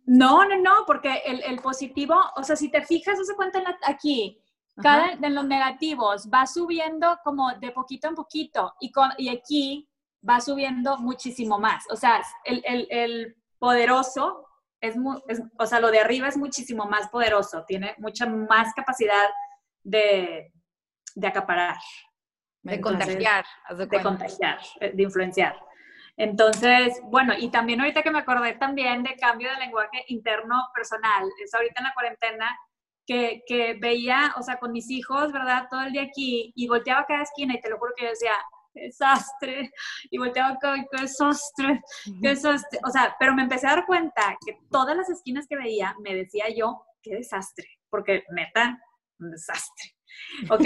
No, 0.04 0.44
no, 0.46 0.56
no, 0.58 0.84
porque 0.86 1.22
el, 1.24 1.42
el 1.42 1.58
positivo, 1.60 2.14
o 2.36 2.42
sea, 2.42 2.56
si 2.56 2.70
te 2.70 2.82
fijas, 2.84 3.18
se 3.26 3.34
cuenta 3.34 3.58
en 3.58 3.64
la- 3.64 3.78
aquí, 3.86 4.38
cada 4.82 5.16
de 5.16 5.30
los 5.30 5.46
negativos 5.46 6.28
va 6.32 6.46
subiendo 6.46 7.18
como 7.24 7.50
de 7.54 7.70
poquito 7.72 8.08
en 8.08 8.14
poquito 8.14 8.74
y, 8.80 8.92
con, 8.92 9.10
y 9.16 9.30
aquí 9.30 9.88
va 10.28 10.40
subiendo 10.42 10.98
muchísimo 10.98 11.58
más. 11.58 11.84
O 11.90 11.96
sea, 11.96 12.22
el, 12.44 12.62
el- 12.66 12.86
el 12.90 13.36
poderoso 13.58 14.46
es, 14.80 14.96
mu- 14.98 15.20
es- 15.28 15.42
o 15.58 15.64
sea, 15.66 15.80
lo 15.80 15.90
de 15.90 16.00
arriba 16.00 16.28
es 16.28 16.36
muchísimo 16.36 16.84
más 16.84 17.08
poderoso, 17.08 17.64
tiene 17.66 17.94
mucha 17.98 18.26
más 18.26 18.74
capacidad 18.74 19.26
de, 19.82 20.52
de 21.14 21.26
acaparar 21.26 21.76
De 22.62 22.74
Entonces, 22.74 23.06
contagiar, 23.06 23.46
de 23.70 23.86
de 23.86 24.02
contagiar, 24.02 24.58
eh, 24.80 24.92
de 24.94 25.02
influenciar. 25.02 25.58
Entonces, 26.16 26.98
bueno, 27.04 27.34
y 27.38 27.50
también 27.50 27.80
ahorita 27.80 28.02
que 28.02 28.10
me 28.10 28.20
acordé 28.20 28.54
también 28.54 29.02
de 29.02 29.16
cambio 29.16 29.50
de 29.50 29.58
lenguaje 29.58 30.04
interno 30.08 30.56
personal, 30.74 31.24
es 31.44 31.52
ahorita 31.54 31.74
en 31.80 31.84
la 31.84 31.94
cuarentena 31.94 32.58
que, 33.06 33.42
que 33.46 33.74
veía, 33.74 34.34
o 34.38 34.42
sea, 34.42 34.58
con 34.58 34.72
mis 34.72 34.90
hijos, 34.90 35.32
¿verdad? 35.32 35.68
Todo 35.70 35.82
el 35.82 35.92
día 35.92 36.02
aquí 36.02 36.52
y 36.56 36.68
volteaba 36.68 37.02
a 37.02 37.06
cada 37.06 37.22
esquina 37.22 37.54
y 37.54 37.60
te 37.60 37.70
lo 37.70 37.78
juro 37.78 37.92
que 37.96 38.04
yo 38.04 38.10
decía, 38.10 38.32
"Qué 38.72 38.82
desastre, 38.82 39.70
y 40.10 40.18
volteaba 40.18 40.54
acá, 40.54 40.74
qué 40.90 41.02
desastre, 41.02 41.82
qué 42.22 42.28
desastre. 42.30 42.80
O 42.84 42.90
sea, 42.90 43.14
pero 43.18 43.34
me 43.34 43.42
empecé 43.42 43.66
a 43.66 43.76
dar 43.76 43.86
cuenta 43.86 44.36
que 44.44 44.58
todas 44.70 44.96
las 44.96 45.08
esquinas 45.10 45.46
que 45.48 45.56
veía, 45.56 45.94
me 46.02 46.14
decía 46.14 46.46
yo, 46.56 46.84
qué 47.02 47.16
desastre, 47.16 47.68
porque 47.90 48.24
neta, 48.30 48.78
un 49.20 49.30
desastre. 49.30 49.95
¿Ok? 50.50 50.64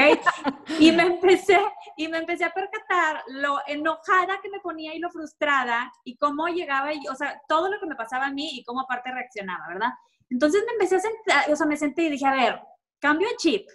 y 0.79 0.93
me 0.93 1.03
empecé, 1.05 1.61
y 1.97 2.09
me 2.09 2.19
empecé 2.19 2.45
a 2.45 2.53
percatar 2.53 3.23
lo 3.29 3.59
enojada 3.67 4.41
que 4.43 4.51
me 4.51 4.61
ponía 4.61 4.95
y 4.95 4.99
lo 4.99 5.11
frustrada 5.11 5.93
y 6.05 6.17
cómo 6.17 6.49
llegaba, 6.49 6.93
y, 6.93 7.07
o 7.09 7.15
sea, 7.15 7.41
todo 7.49 7.71
lo 7.71 7.79
que 7.79 7.87
me 7.87 7.97
pasaba 7.97 8.27
a 8.27 8.33
mí 8.33 8.51
y 8.53 8.65
cómo 8.65 8.81
aparte 8.81 9.13
reaccionaba, 9.13 9.69
¿verdad? 9.69 9.91
Entonces 10.29 10.63
me 10.67 10.73
empecé 10.73 10.97
a 10.97 11.01
sentar, 11.01 11.53
o 11.53 11.57
sea, 11.57 11.67
me 11.67 11.77
senté 11.77 12.03
y 12.03 12.11
dije, 12.11 12.27
a 12.27 12.33
ver, 12.33 12.61
cambio 13.01 13.29
de 13.29 13.37
chip. 13.37 13.69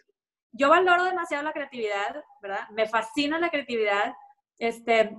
Yo 0.52 0.70
valoro 0.70 1.04
demasiado 1.04 1.44
la 1.44 1.52
creatividad, 1.52 2.24
¿verdad? 2.42 2.70
Me 2.72 2.88
fascina 2.88 3.38
la 3.40 3.50
creatividad, 3.50 4.14
este, 4.58 5.18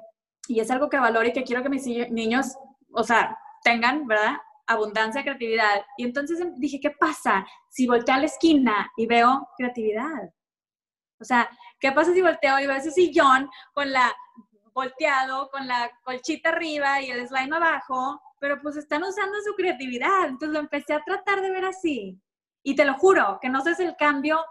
y 0.49 0.61
es 0.61 0.71
algo 0.71 0.89
que 0.89 0.99
valoro 0.99 1.29
y 1.29 1.33
que 1.33 1.45
quiero 1.45 1.63
que 1.63 1.69
mis 1.69 1.87
niños, 1.87 2.57
o 2.93 3.03
sea, 3.03 3.37
tengan, 3.63 4.07
¿verdad? 4.07 4.37
Abundancia 4.67 5.21
de 5.21 5.27
creatividad. 5.27 5.85
Y 5.99 6.05
entonces 6.05 6.39
dije, 6.57 6.81
¿qué 6.81 6.91
pasa 6.91 7.47
si 7.69 7.87
volteo 7.87 8.15
a 8.15 8.19
la 8.19 8.27
esquina 8.27 8.91
y 8.97 9.07
veo 9.07 9.49
creatividad? 9.59 10.31
O 11.21 11.25
sea, 11.25 11.49
¿qué 11.81 11.93
pasa 11.93 12.13
si 12.13 12.23
volteo 12.23 12.59
y 12.59 12.67
veo 12.67 12.77
ese 12.77 12.91
sillón 12.91 13.51
con 13.73 13.93
la 13.93 14.15
volteado, 14.73 15.49
con 15.51 15.67
la 15.67 15.91
colchita 16.03 16.51
arriba 16.51 17.01
y 17.01 17.11
el 17.11 17.27
slime 17.27 17.57
abajo? 17.57 18.21
Pero 18.39 18.61
pues 18.61 18.77
están 18.77 19.03
usando 19.03 19.39
su 19.43 19.55
creatividad. 19.55 20.25
Entonces 20.25 20.51
lo 20.51 20.59
empecé 20.59 20.95
a 20.95 21.03
tratar 21.03 21.41
de 21.41 21.51
ver 21.51 21.65
así. 21.65 22.21
Y 22.63 22.75
te 22.75 22.85
lo 22.85 22.95
juro, 22.95 23.39
que 23.41 23.49
no 23.49 23.63
sé 23.63 23.75
si 23.75 23.85
el 23.85 23.97
cambio 23.97 24.45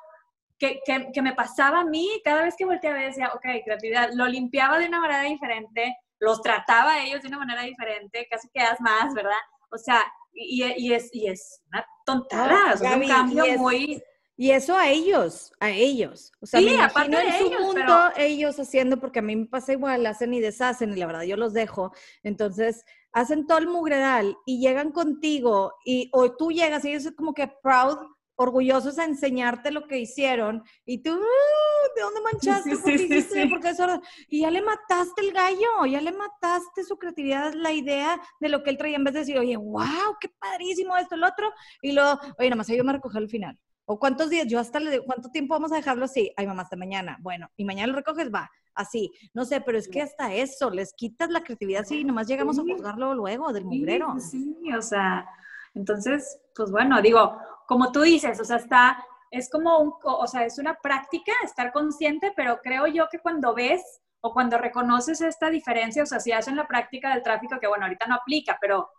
que, 0.58 0.80
que, 0.86 1.12
que, 1.14 1.22
me 1.22 1.34
pasaba 1.34 1.82
a 1.82 1.86
mí 1.86 2.22
cada 2.24 2.44
vez 2.44 2.56
que 2.58 2.66
volteaba 2.66 2.98
decía, 2.98 3.30
ok, 3.34 3.44
creatividad, 3.64 4.12
lo 4.14 4.26
limpiaba 4.26 4.80
de 4.80 4.88
una 4.88 5.02
manera 5.02 5.24
diferente, 5.24 5.98
los 6.20 6.42
trataba 6.42 6.94
a 6.94 7.04
ellos 7.04 7.22
de 7.22 7.28
una 7.28 7.40
manera 7.40 7.64
diferente, 7.64 8.28
casi 8.30 8.48
quedas 8.50 8.80
más, 8.80 9.14
¿verdad? 9.14 9.34
O 9.70 9.78
sea, 9.78 10.02
y, 10.32 10.64
y 10.78 10.94
es, 10.94 11.10
y 11.14 11.28
es 11.28 11.62
una 11.68 11.86
tontada, 12.06 12.74
es 12.74 12.82
un 12.82 13.08
cambio 13.08 13.58
muy... 13.58 14.02
Y 14.38 14.52
eso 14.52 14.78
a 14.78 14.90
ellos, 14.90 15.54
a 15.60 15.70
ellos. 15.72 16.32
O 16.42 16.46
sea, 16.46 16.60
sí, 16.60 16.70
aparte 16.82 17.16
de 17.16 17.24
en 17.24 17.40
su 17.40 17.46
ellos, 17.48 17.62
mundo, 17.62 17.82
pero... 17.86 18.12
ellos 18.18 18.60
haciendo, 18.60 19.00
porque 19.00 19.20
a 19.20 19.22
mí 19.22 19.36
me 19.36 19.46
pasa 19.46 19.72
igual, 19.74 20.06
hacen 20.06 20.34
y 20.34 20.42
deshacen, 20.42 20.92
y 20.92 20.98
la 20.98 21.06
verdad 21.08 21.24
yo 21.24 21.38
los 21.38 21.54
dejo. 21.54 21.94
Entonces, 22.22 22.84
hacen 23.14 23.48
todo 23.48 23.60
el 23.60 23.68
mugredal 23.68 24.36
y 24.46 24.60
llegan 24.60 24.92
contigo, 24.92 25.74
y 25.86 26.10
o 26.12 26.36
tú 26.36 26.52
llegas 26.52 26.84
y 26.84 26.90
ellos 26.90 27.10
como 27.16 27.34
que 27.34 27.48
proud, 27.64 27.98
orgullosos 28.38 29.00
a 29.00 29.06
enseñarte 29.06 29.72
lo 29.72 29.88
que 29.88 30.00
hicieron, 30.00 30.64
y 30.86 31.02
tú, 31.02 31.12
"Ah, 31.14 31.88
¿de 31.96 32.02
dónde 32.02 32.20
manchaste? 32.20 32.76
Sí, 32.76 32.82
¿Por 32.82 32.92
qué 32.92 32.98
sí, 32.98 33.08
sí, 33.08 33.14
hiciste? 33.14 33.44
sí. 33.44 33.48
¿Por 33.48 33.62
qué 33.62 33.70
eso?" 33.70 34.02
Y 34.28 34.42
ya 34.42 34.52
le 34.52 34.62
mataste 34.62 35.22
el 35.22 35.32
gallo, 35.32 35.86
ya 35.90 36.02
le 36.02 36.12
mataste 36.12 36.84
su 36.84 36.98
creatividad, 36.98 37.54
la 37.54 37.72
idea 37.72 38.20
de 38.42 38.50
lo 38.50 38.64
que 38.64 38.72
él 38.72 38.78
traía, 38.78 38.98
en 38.98 39.06
vez 39.06 39.14
de 39.14 39.22
decir, 39.22 39.38
oye, 39.40 39.56
wow, 39.56 40.18
qué 40.20 40.28
padrísimo 40.38 40.98
esto, 40.98 41.16
el 41.16 41.24
otro, 41.24 41.50
y 41.82 41.94
luego, 41.94 42.20
oye, 42.38 42.50
nada 42.50 42.58
más 42.58 42.70
ayúdame 42.70 42.90
a 42.90 42.94
recoger 42.96 43.22
al 43.22 43.30
final. 43.30 43.58
¿O 43.86 44.00
cuántos 44.00 44.30
días? 44.30 44.48
Yo 44.48 44.60
hasta 44.60 44.80
le 44.80 44.92
digo, 44.92 45.06
¿cuánto 45.06 45.30
tiempo 45.30 45.54
vamos 45.54 45.72
a 45.72 45.76
dejarlo 45.76 46.06
así? 46.06 46.34
Ay, 46.36 46.48
mamá, 46.48 46.64
hasta 46.64 46.76
mañana. 46.76 47.18
Bueno, 47.22 47.50
y 47.56 47.66
mañana 47.66 47.88
lo 47.88 47.98
recoges, 47.98 48.34
va, 48.34 48.50
así. 48.74 49.12
No 49.34 49.46
sé, 49.46 49.62
pero 49.62 49.78
es 49.78 49.88
que 49.88 50.02
hasta 50.02 50.34
eso, 50.34 50.72
les 50.72 50.94
quitas 50.94 51.30
la 51.30 51.44
creatividad 51.44 51.86
si 51.86 52.04
nomás 52.04 52.28
llegamos 52.28 52.58
a 52.58 52.64
juzgarlo 52.64 53.14
luego 53.14 53.54
del 53.54 53.66
mugrero. 53.66 54.16
Sí, 54.20 54.56
o 54.76 54.82
sea, 54.82 55.28
entonces, 55.76 56.40
pues 56.56 56.72
bueno, 56.72 57.02
digo, 57.02 57.38
como 57.68 57.92
tú 57.92 58.02
dices, 58.02 58.40
o 58.40 58.46
sea, 58.46 58.58
está, 58.58 59.06
es 59.30 59.50
como 59.50 59.80
un, 59.80 59.94
o 60.04 60.28
sea, 60.28 60.46
es 60.46 60.58
una 60.58 60.76
práctica 60.76 61.32
estar 61.44 61.72
consciente, 61.72 62.34
pero 62.36 62.60
creo 62.64 62.88
yo 62.88 63.08
que 63.10 63.20
cuando 63.20 63.54
ves 63.54 64.02
o 64.22 64.34
cuando 64.34 64.58
reconoces 64.58 65.22
esta 65.22 65.52
diferencia, 65.52 66.02
o 66.02 66.08
sea, 66.08 66.20
si 66.20 66.32
hacen 66.32 66.56
la 66.56 66.68
práctica 66.68 67.14
del 67.14 67.22
tráfico, 67.22 67.60
que 67.60 67.68
bueno, 67.68 67.86
ahorita 67.86 68.08
no 68.08 68.16
aplica, 68.16 68.58
pero 68.60 68.90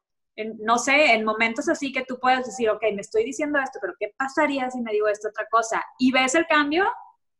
no 0.59 0.79
sé, 0.79 1.15
en 1.15 1.25
momentos 1.25 1.69
así 1.69 1.93
que 1.93 2.05
tú 2.05 2.19
puedes 2.21 2.47
decir, 2.47 2.69
ok, 2.71 2.83
me 2.95 3.01
estoy 3.01 3.25
diciendo 3.25 3.59
esto, 3.59 3.79
pero 3.81 3.95
¿qué 3.99 4.13
pasaría 4.17 4.71
si 4.71 4.81
me 4.81 4.93
digo 4.93 5.09
esta 5.09 5.29
otra 5.29 5.47
cosa? 5.51 5.85
Y 5.99 6.13
ves 6.13 6.35
el 6.35 6.47
cambio, 6.47 6.85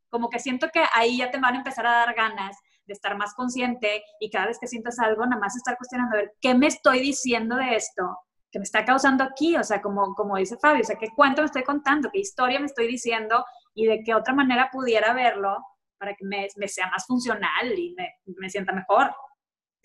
como 0.09 0.31
que 0.31 0.39
siento 0.39 0.69
que 0.73 0.83
ahí 0.95 1.19
ya 1.19 1.31
te 1.31 1.39
van 1.39 1.55
a 1.55 1.59
empezar 1.59 1.87
a 1.87 1.91
dar 1.91 2.15
ganas 2.15 2.57
de 2.87 2.95
estar 2.95 3.17
más 3.17 3.35
consciente 3.35 4.03
y 4.21 4.31
cada 4.31 4.47
vez 4.47 4.59
que 4.59 4.67
sientas 4.67 4.99
algo, 4.99 5.27
nada 5.27 5.41
más 5.41 5.57
estar 5.57 5.77
cuestionando, 5.77 6.17
a 6.17 6.21
ver, 6.21 6.33
¿qué 6.41 6.55
me 6.55 6.69
estoy 6.69 7.01
diciendo 7.01 7.57
de 7.57 7.77
esto? 7.77 8.19
que 8.51 8.59
me 8.59 8.65
está 8.65 8.85
causando 8.85 9.25
aquí? 9.25 9.57
O 9.57 9.65
sea, 9.65 9.83
como, 9.83 10.15
como 10.15 10.37
dice 10.37 10.57
Fabio, 10.57 10.83
o 10.83 10.85
sea, 10.85 10.97
¿qué 10.97 11.09
cuento 11.15 11.43
me 11.43 11.47
estoy 11.47 11.63
contando? 11.63 12.11
¿Qué 12.11 12.21
historia 12.21 12.61
me 12.61 12.67
estoy 12.67 12.87
diciendo? 12.87 13.45
Y 13.75 13.87
de 13.87 14.03
qué 14.03 14.15
otra 14.15 14.35
manera 14.35 14.71
pudiera 14.73 15.13
verlo 15.13 15.59
para 15.99 16.15
que 16.15 16.25
me, 16.25 16.47
me 16.57 16.69
sea 16.69 16.89
más 16.91 17.07
funcional 17.07 17.79
y 17.79 17.95
me, 17.95 18.15
me 18.39 18.49
sienta 18.49 18.73
mejor. 18.73 19.15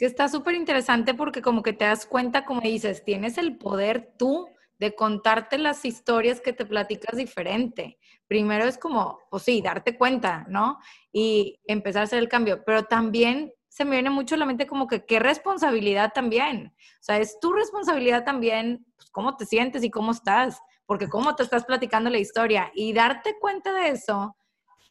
Que 0.01 0.07
está 0.07 0.27
súper 0.27 0.55
interesante 0.55 1.13
porque 1.13 1.43
como 1.43 1.61
que 1.61 1.73
te 1.73 1.85
das 1.85 2.07
cuenta, 2.07 2.43
como 2.43 2.61
dices, 2.61 3.05
tienes 3.05 3.37
el 3.37 3.59
poder 3.59 4.15
tú 4.17 4.49
de 4.79 4.95
contarte 4.95 5.59
las 5.59 5.85
historias 5.85 6.41
que 6.41 6.53
te 6.53 6.65
platicas 6.65 7.15
diferente. 7.15 7.99
Primero 8.27 8.65
es 8.65 8.79
como, 8.79 9.19
pues 9.29 9.43
sí, 9.43 9.61
darte 9.61 9.95
cuenta, 9.99 10.43
¿no? 10.49 10.79
Y 11.13 11.59
empezar 11.65 11.99
a 11.99 12.03
hacer 12.05 12.17
el 12.17 12.29
cambio, 12.29 12.63
pero 12.65 12.85
también 12.85 13.53
se 13.67 13.85
me 13.85 13.91
viene 13.91 14.09
mucho 14.09 14.33
a 14.33 14.37
la 14.39 14.47
mente 14.47 14.65
como 14.65 14.87
que 14.87 15.05
qué 15.05 15.19
responsabilidad 15.19 16.13
también. 16.15 16.73
O 16.75 17.03
sea, 17.03 17.19
es 17.19 17.39
tu 17.39 17.53
responsabilidad 17.53 18.25
también, 18.25 18.83
pues, 18.97 19.11
cómo 19.11 19.37
te 19.37 19.45
sientes 19.45 19.83
y 19.83 19.91
cómo 19.91 20.13
estás, 20.13 20.59
porque 20.87 21.09
cómo 21.09 21.35
te 21.35 21.43
estás 21.43 21.63
platicando 21.63 22.09
la 22.09 22.17
historia 22.17 22.71
y 22.73 22.91
darte 22.93 23.37
cuenta 23.39 23.71
de 23.71 23.89
eso, 23.89 24.35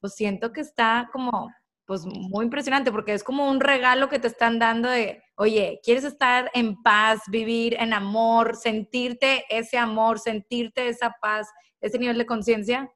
pues 0.01 0.15
siento 0.15 0.53
que 0.53 0.61
está 0.61 1.11
como, 1.13 1.51
pues 1.91 2.07
muy 2.07 2.45
impresionante, 2.45 2.93
porque 2.93 3.15
es 3.15 3.25
como 3.25 3.51
un 3.51 3.59
regalo 3.59 4.09
que 4.09 4.21
te 4.21 4.29
están 4.29 4.61
dando 4.61 4.89
de, 4.89 5.25
oye, 5.35 5.81
¿quieres 5.83 6.05
estar 6.05 6.49
en 6.55 6.81
paz, 6.85 7.19
vivir 7.27 7.75
en 7.81 7.93
amor, 7.93 8.55
sentirte 8.55 9.45
ese 9.51 9.77
amor, 9.77 10.21
sentirte 10.21 10.87
esa 10.87 11.17
paz, 11.21 11.49
ese 11.81 11.99
nivel 11.99 12.17
de 12.17 12.27
conciencia? 12.27 12.89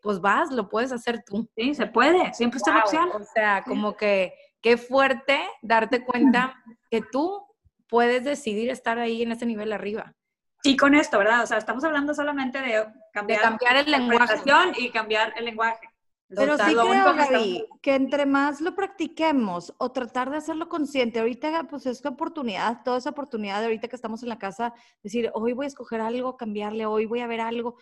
Pues 0.00 0.20
vas, 0.20 0.52
lo 0.52 0.68
puedes 0.68 0.92
hacer 0.92 1.24
tú. 1.26 1.50
Sí, 1.56 1.74
se 1.74 1.86
puede, 1.86 2.32
siempre 2.34 2.58
está 2.58 2.72
la 2.72 2.84
opción. 2.84 3.08
O 3.14 3.24
sea, 3.34 3.64
como 3.64 3.96
que 3.96 4.32
qué 4.60 4.76
fuerte 4.76 5.40
darte 5.60 6.04
cuenta 6.04 6.54
que 6.88 7.02
tú 7.02 7.44
puedes 7.88 8.22
decidir 8.22 8.70
estar 8.70 9.00
ahí 9.00 9.22
en 9.22 9.32
ese 9.32 9.44
nivel 9.44 9.72
arriba. 9.72 10.14
Y 10.62 10.76
con 10.76 10.94
esto, 10.94 11.18
¿verdad? 11.18 11.42
O 11.42 11.46
sea, 11.48 11.58
estamos 11.58 11.82
hablando 11.82 12.14
solamente 12.14 12.60
de 12.60 12.86
cambiar, 13.12 13.40
De 13.40 13.44
cambiar 13.44 13.76
el 13.76 13.90
lenguaje. 13.90 14.40
y 14.78 14.90
cambiar 14.90 15.32
el 15.36 15.46
lenguaje. 15.46 15.88
Pero 16.28 16.58
sí 16.58 16.64
creo, 16.74 16.84
que 17.14 17.32
Gaby, 17.32 17.66
que 17.80 17.94
entre 17.94 18.26
más 18.26 18.60
lo 18.60 18.74
practiquemos 18.74 19.72
o 19.78 19.92
tratar 19.92 20.30
de 20.30 20.38
hacerlo 20.38 20.68
consciente, 20.68 21.20
ahorita 21.20 21.64
pues 21.68 21.86
es 21.86 22.02
la 22.02 22.10
oportunidad, 22.10 22.82
toda 22.82 22.98
esa 22.98 23.10
oportunidad 23.10 23.60
de 23.60 23.66
ahorita 23.66 23.86
que 23.88 23.96
estamos 23.96 24.22
en 24.24 24.30
la 24.30 24.38
casa, 24.38 24.74
decir, 25.04 25.30
hoy 25.34 25.52
voy 25.52 25.66
a 25.66 25.68
escoger 25.68 26.00
algo, 26.00 26.36
cambiarle, 26.36 26.84
hoy 26.84 27.06
voy 27.06 27.20
a 27.20 27.28
ver 27.28 27.40
algo 27.40 27.76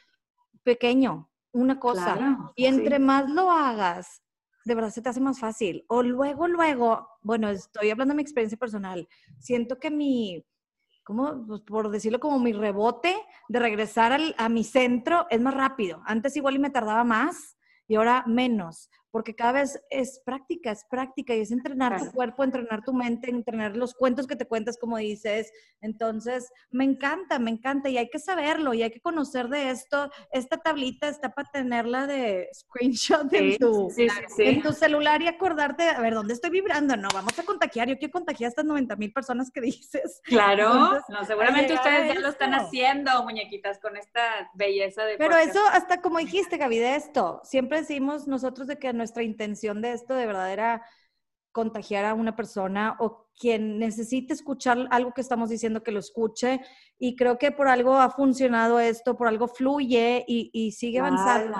pequeño, 0.62 1.30
una 1.52 1.78
cosa. 1.80 2.16
Claro, 2.16 2.52
Y 2.54 2.66
entre 2.66 2.96
sí. 2.98 3.02
más 3.02 3.30
lo 3.30 3.50
hagas, 3.50 4.22
de 4.66 4.74
verdad 4.74 4.90
se 4.90 5.00
te 5.00 5.08
hace 5.08 5.20
más 5.20 5.38
fácil. 5.40 5.84
O 5.88 6.02
luego, 6.02 6.46
luego, 6.46 7.08
bueno, 7.22 7.48
estoy 7.48 7.90
hablando 7.90 8.12
de 8.12 8.16
mi 8.16 8.22
experiencia 8.22 8.58
personal, 8.58 9.08
siento 9.38 9.78
que 9.78 9.90
mi, 9.90 10.44
¿cómo? 11.02 11.46
Pues 11.46 11.62
por 11.62 11.90
decirlo 11.90 12.20
como 12.20 12.38
mi 12.38 12.52
rebote 12.52 13.14
de 13.48 13.58
regresar 13.58 14.12
al- 14.12 14.34
a 14.36 14.50
mi 14.50 14.64
centro 14.64 15.26
es 15.30 15.40
más 15.40 15.54
rápido. 15.54 16.02
Antes 16.04 16.36
igual 16.36 16.56
y 16.56 16.58
me 16.58 16.70
tardaba 16.70 17.04
más 17.04 17.56
y 17.86 17.96
ahora 17.96 18.24
menos, 18.26 18.90
porque 19.14 19.36
cada 19.36 19.52
vez 19.52 19.80
es 19.90 20.20
práctica, 20.26 20.72
es 20.72 20.84
práctica 20.90 21.36
y 21.36 21.40
es 21.40 21.52
entrenar 21.52 21.92
tu 21.92 21.98
Claro. 21.98 22.12
cuerpo, 22.16 22.42
entrenar 22.42 22.82
tu 22.84 22.92
mente, 22.92 23.30
entrenar 23.30 23.76
los 23.76 23.94
cuentos 23.94 24.26
que 24.26 24.34
te 24.34 24.44
cuentas, 24.44 24.76
como 24.76 24.96
dices. 24.96 25.52
Entonces, 25.80 26.50
me 26.72 26.82
encanta, 26.82 27.38
me 27.38 27.52
encanta 27.52 27.88
y 27.88 27.96
hay 27.96 28.08
que 28.10 28.18
saberlo 28.18 28.74
y 28.74 28.82
hay 28.82 28.90
que 28.90 29.00
conocer 29.00 29.48
de 29.48 29.70
esto. 29.70 30.10
Esta 30.32 30.56
tablita 30.56 31.06
está 31.06 31.32
para 31.32 31.48
tenerla 31.48 32.08
de 32.08 32.48
screenshot 32.52 33.32
en 33.34 33.52
Sí, 33.52 33.58
tu, 33.60 33.88
sí, 33.94 34.08
sí, 34.34 34.42
en 34.42 34.62
tu 34.62 34.72
celular 34.72 35.22
y 35.22 35.28
acordarte, 35.28 35.84
a 35.90 36.00
ver, 36.00 36.14
¿dónde 36.14 36.34
estoy 36.34 36.50
vibrando? 36.50 36.96
No, 36.96 37.06
vamos 37.14 37.38
a 37.38 37.44
contagiar. 37.44 37.86
Yo 37.88 37.96
quiero 37.98 38.10
contagiar 38.10 38.48
a 38.48 38.50
estas 38.50 38.64
90 38.64 38.96
mil 38.96 39.12
personas 39.12 39.48
que 39.52 39.60
dices. 39.70 40.22
Claro, 40.24 40.72
Entonces, 40.72 41.04
no, 41.10 41.24
seguramente 41.24 41.74
ustedes 41.74 42.14
ya 42.14 42.18
lo 42.20 42.28
están 42.30 42.52
haciendo, 42.54 43.22
muñequitas, 43.22 43.78
con 43.78 43.96
esta 43.96 44.50
belleza 44.54 45.04
de 45.04 45.18
Pero 45.18 45.30
podcast. 45.36 45.50
eso, 45.50 45.60
hasta 45.70 46.00
como 46.00 46.18
dijiste, 46.18 46.56
Gaby, 46.56 46.78
de 46.78 46.96
esto, 46.96 47.40
siempre 47.44 47.78
decimos 47.78 48.26
nosotros 48.26 48.66
de 48.66 48.76
que 48.76 48.88
nuestra 49.04 49.22
intención 49.22 49.82
de 49.82 49.92
esto 49.92 50.14
de 50.14 50.26
verdad 50.26 50.50
era 50.50 50.82
contagiar 51.52 52.06
a 52.06 52.14
una 52.14 52.34
persona 52.34 52.96
o 53.00 53.28
quien 53.38 53.78
necesite 53.78 54.32
escuchar 54.32 54.88
algo 54.90 55.12
que 55.12 55.20
estamos 55.20 55.50
diciendo 55.50 55.82
que 55.82 55.92
lo 55.92 56.00
escuche. 56.00 56.60
Y 56.98 57.16
creo 57.16 57.36
que 57.38 57.52
por 57.52 57.68
algo 57.68 57.96
ha 57.96 58.10
funcionado 58.10 58.80
esto, 58.80 59.14
por 59.14 59.28
algo 59.28 59.46
fluye 59.46 60.24
y, 60.26 60.50
y 60.54 60.72
sigue 60.72 61.00
avanzando, 61.00 61.58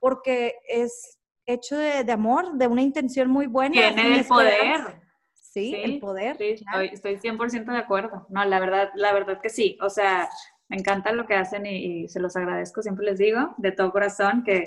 porque 0.00 0.54
es 0.66 1.18
hecho 1.44 1.76
de, 1.76 2.02
de 2.02 2.12
amor, 2.12 2.54
de 2.54 2.66
una 2.66 2.82
intención 2.82 3.28
muy 3.28 3.46
buena. 3.46 3.74
Tiene 3.74 4.18
el 4.20 4.24
poder. 4.24 5.02
Sí, 5.34 5.70
Sí, 5.70 5.74
el 5.74 5.98
poder. 6.00 6.36
Sí, 6.36 6.44
estoy, 6.50 6.90
estoy 6.92 7.16
100% 7.18 7.72
de 7.72 7.78
acuerdo. 7.78 8.26
No, 8.30 8.44
la 8.44 8.58
verdad, 8.58 8.90
la 8.94 9.12
verdad 9.12 9.40
que 9.42 9.50
sí. 9.50 9.78
O 9.82 9.90
sea, 9.90 10.28
me 10.68 10.76
encanta 10.76 11.12
lo 11.12 11.26
que 11.26 11.34
hacen 11.34 11.66
y, 11.66 12.04
y 12.04 12.08
se 12.08 12.20
los 12.20 12.36
agradezco, 12.36 12.82
siempre 12.82 13.06
les 13.06 13.18
digo, 13.18 13.54
de 13.58 13.72
todo 13.72 13.92
corazón, 13.92 14.42
que, 14.44 14.64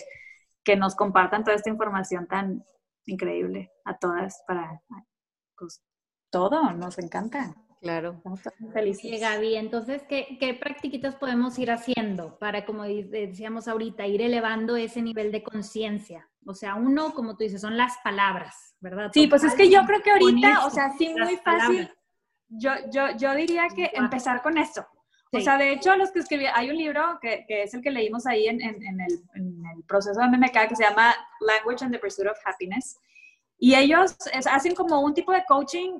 que 0.63 0.75
nos 0.75 0.95
compartan 0.95 1.43
toda 1.43 1.55
esta 1.55 1.69
información 1.69 2.27
tan 2.27 2.63
increíble 3.05 3.71
a 3.85 3.97
todas 3.97 4.43
para, 4.47 4.81
pues, 5.57 5.81
todo, 6.29 6.71
nos 6.73 6.99
encanta. 6.99 7.55
Claro. 7.81 8.15
Estamos 8.17 8.41
felices. 8.73 9.21
Gaby, 9.21 9.55
entonces, 9.55 10.03
¿qué, 10.09 10.37
qué 10.39 10.53
practiquitas 10.53 11.15
podemos 11.15 11.57
ir 11.59 11.71
haciendo 11.71 12.37
para, 12.37 12.65
como 12.65 12.83
decíamos 12.83 13.67
ahorita, 13.67 14.05
ir 14.05 14.21
elevando 14.21 14.75
ese 14.75 15.01
nivel 15.01 15.31
de 15.31 15.43
conciencia? 15.43 16.29
O 16.45 16.53
sea, 16.53 16.75
uno, 16.75 17.13
como 17.13 17.37
tú 17.37 17.43
dices, 17.43 17.61
son 17.61 17.77
las 17.77 17.97
palabras, 18.03 18.75
¿verdad? 18.81 19.11
Sí, 19.13 19.27
pues 19.27 19.43
es 19.43 19.55
que 19.55 19.69
yo 19.69 19.85
creo 19.85 20.01
que 20.01 20.11
ahorita, 20.11 20.65
o 20.65 20.69
sea, 20.69 20.91
sí, 20.97 21.09
muy 21.09 21.37
fácil. 21.37 21.43
palabras. 21.43 21.91
Yo, 22.49 22.71
yo, 22.91 23.15
yo 23.15 23.33
diría 23.35 23.67
que 23.73 23.91
empezar 23.93 24.41
con 24.41 24.57
eso. 25.31 25.37
O 25.37 25.39
Sí. 25.39 25.43
sea, 25.45 25.57
de 25.57 25.71
hecho, 25.73 25.95
los 25.95 26.11
que 26.11 26.19
escribí, 26.19 26.45
hay 26.47 26.69
un 26.69 26.77
libro 26.77 27.19
que, 27.21 27.45
que 27.47 27.63
es 27.63 27.73
el 27.73 27.81
que 27.81 27.91
leímos 27.91 28.25
ahí 28.25 28.47
en, 28.47 28.61
en- 28.61 28.81
en 28.83 29.01
el, 29.01 29.23
en 29.35 29.63
el 29.75 29.83
proceso 29.83 30.19
de 30.19 30.27
MMK 30.27 30.67
que 30.67 30.75
se 30.75 30.83
llama 30.83 31.15
Language 31.41 31.85
and 31.85 31.93
the 31.93 31.99
Pursuit 31.99 32.27
of 32.27 32.37
Happiness. 32.45 32.97
Y 33.57 33.75
ellos 33.75 34.15
es- 34.33 34.47
hacen 34.47 34.73
como 34.75 34.99
un 35.01 35.13
tipo 35.13 35.31
de 35.31 35.43
coaching, 35.45 35.99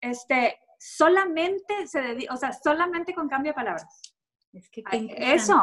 este, 0.00 0.58
solamente 0.78 1.86
se 1.86 2.00
dedica, 2.02 2.34
o 2.34 2.36
sea, 2.36 2.52
solamente 2.52 3.14
con 3.14 3.28
cambio 3.28 3.50
de 3.50 3.54
palabras. 3.54 3.84
Es 4.52 4.68
que 4.70 4.82
eso. 5.18 5.60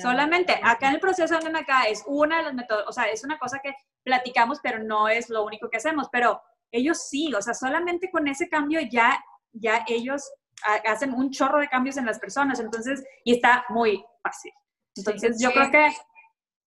Solamente, 0.00 0.58
acá 0.62 0.88
en 0.88 0.94
el 0.94 1.00
proceso 1.00 1.34
de 1.38 1.40
MMK 1.50 1.68
es 1.90 2.02
una 2.06 2.38
de 2.38 2.42
las 2.44 2.54
métodos, 2.54 2.84
o 2.88 2.92
sea, 2.92 3.04
es 3.04 3.22
una 3.24 3.38
cosa 3.38 3.58
que 3.62 3.74
platicamos, 4.02 4.60
pero 4.62 4.82
no 4.82 5.08
es 5.08 5.28
lo 5.28 5.44
único 5.44 5.68
que 5.68 5.76
hacemos, 5.76 6.08
pero 6.10 6.40
ellos 6.72 7.06
sí, 7.08 7.34
o 7.34 7.42
sea, 7.42 7.52
solamente 7.52 8.10
con 8.10 8.28
ese 8.28 8.48
cambio 8.48 8.80
ya, 8.80 9.22
ya 9.52 9.84
ellos 9.88 10.22
hacen 10.86 11.14
un 11.14 11.30
chorro 11.30 11.58
de 11.60 11.68
cambios 11.68 11.96
en 11.96 12.06
las 12.06 12.18
personas, 12.18 12.60
entonces, 12.60 13.02
y 13.24 13.34
está 13.34 13.64
muy 13.68 14.04
fácil. 14.22 14.52
Entonces, 14.96 15.38
yo 15.40 15.50
sí. 15.50 15.54
creo 15.54 15.70
que 15.70 15.88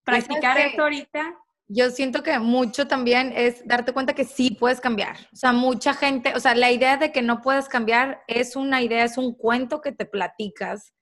practicar 0.04 0.58
esto 0.58 0.82
ahorita, 0.82 1.34
Yo 1.66 1.90
siento 1.90 2.22
que 2.22 2.38
mucho 2.38 2.86
también 2.86 3.32
es 3.34 3.66
darte 3.66 3.92
cuenta 3.92 4.12
que 4.14 4.24
sí 4.24 4.50
puedes 4.50 4.80
cambiar. 4.80 5.16
O 5.32 5.36
sea, 5.36 5.52
mucha 5.52 5.94
gente, 5.94 6.34
o 6.34 6.40
sea, 6.40 6.54
la 6.54 6.70
idea 6.70 6.98
de 6.98 7.10
que 7.10 7.22
no 7.22 7.40
puedes 7.40 7.68
cambiar 7.68 8.22
es 8.26 8.54
una 8.54 8.82
idea, 8.82 9.04
es 9.04 9.16
un 9.16 9.34
cuento 9.34 9.80
que 9.80 9.92
te 9.92 10.04
platicas, 10.04 10.92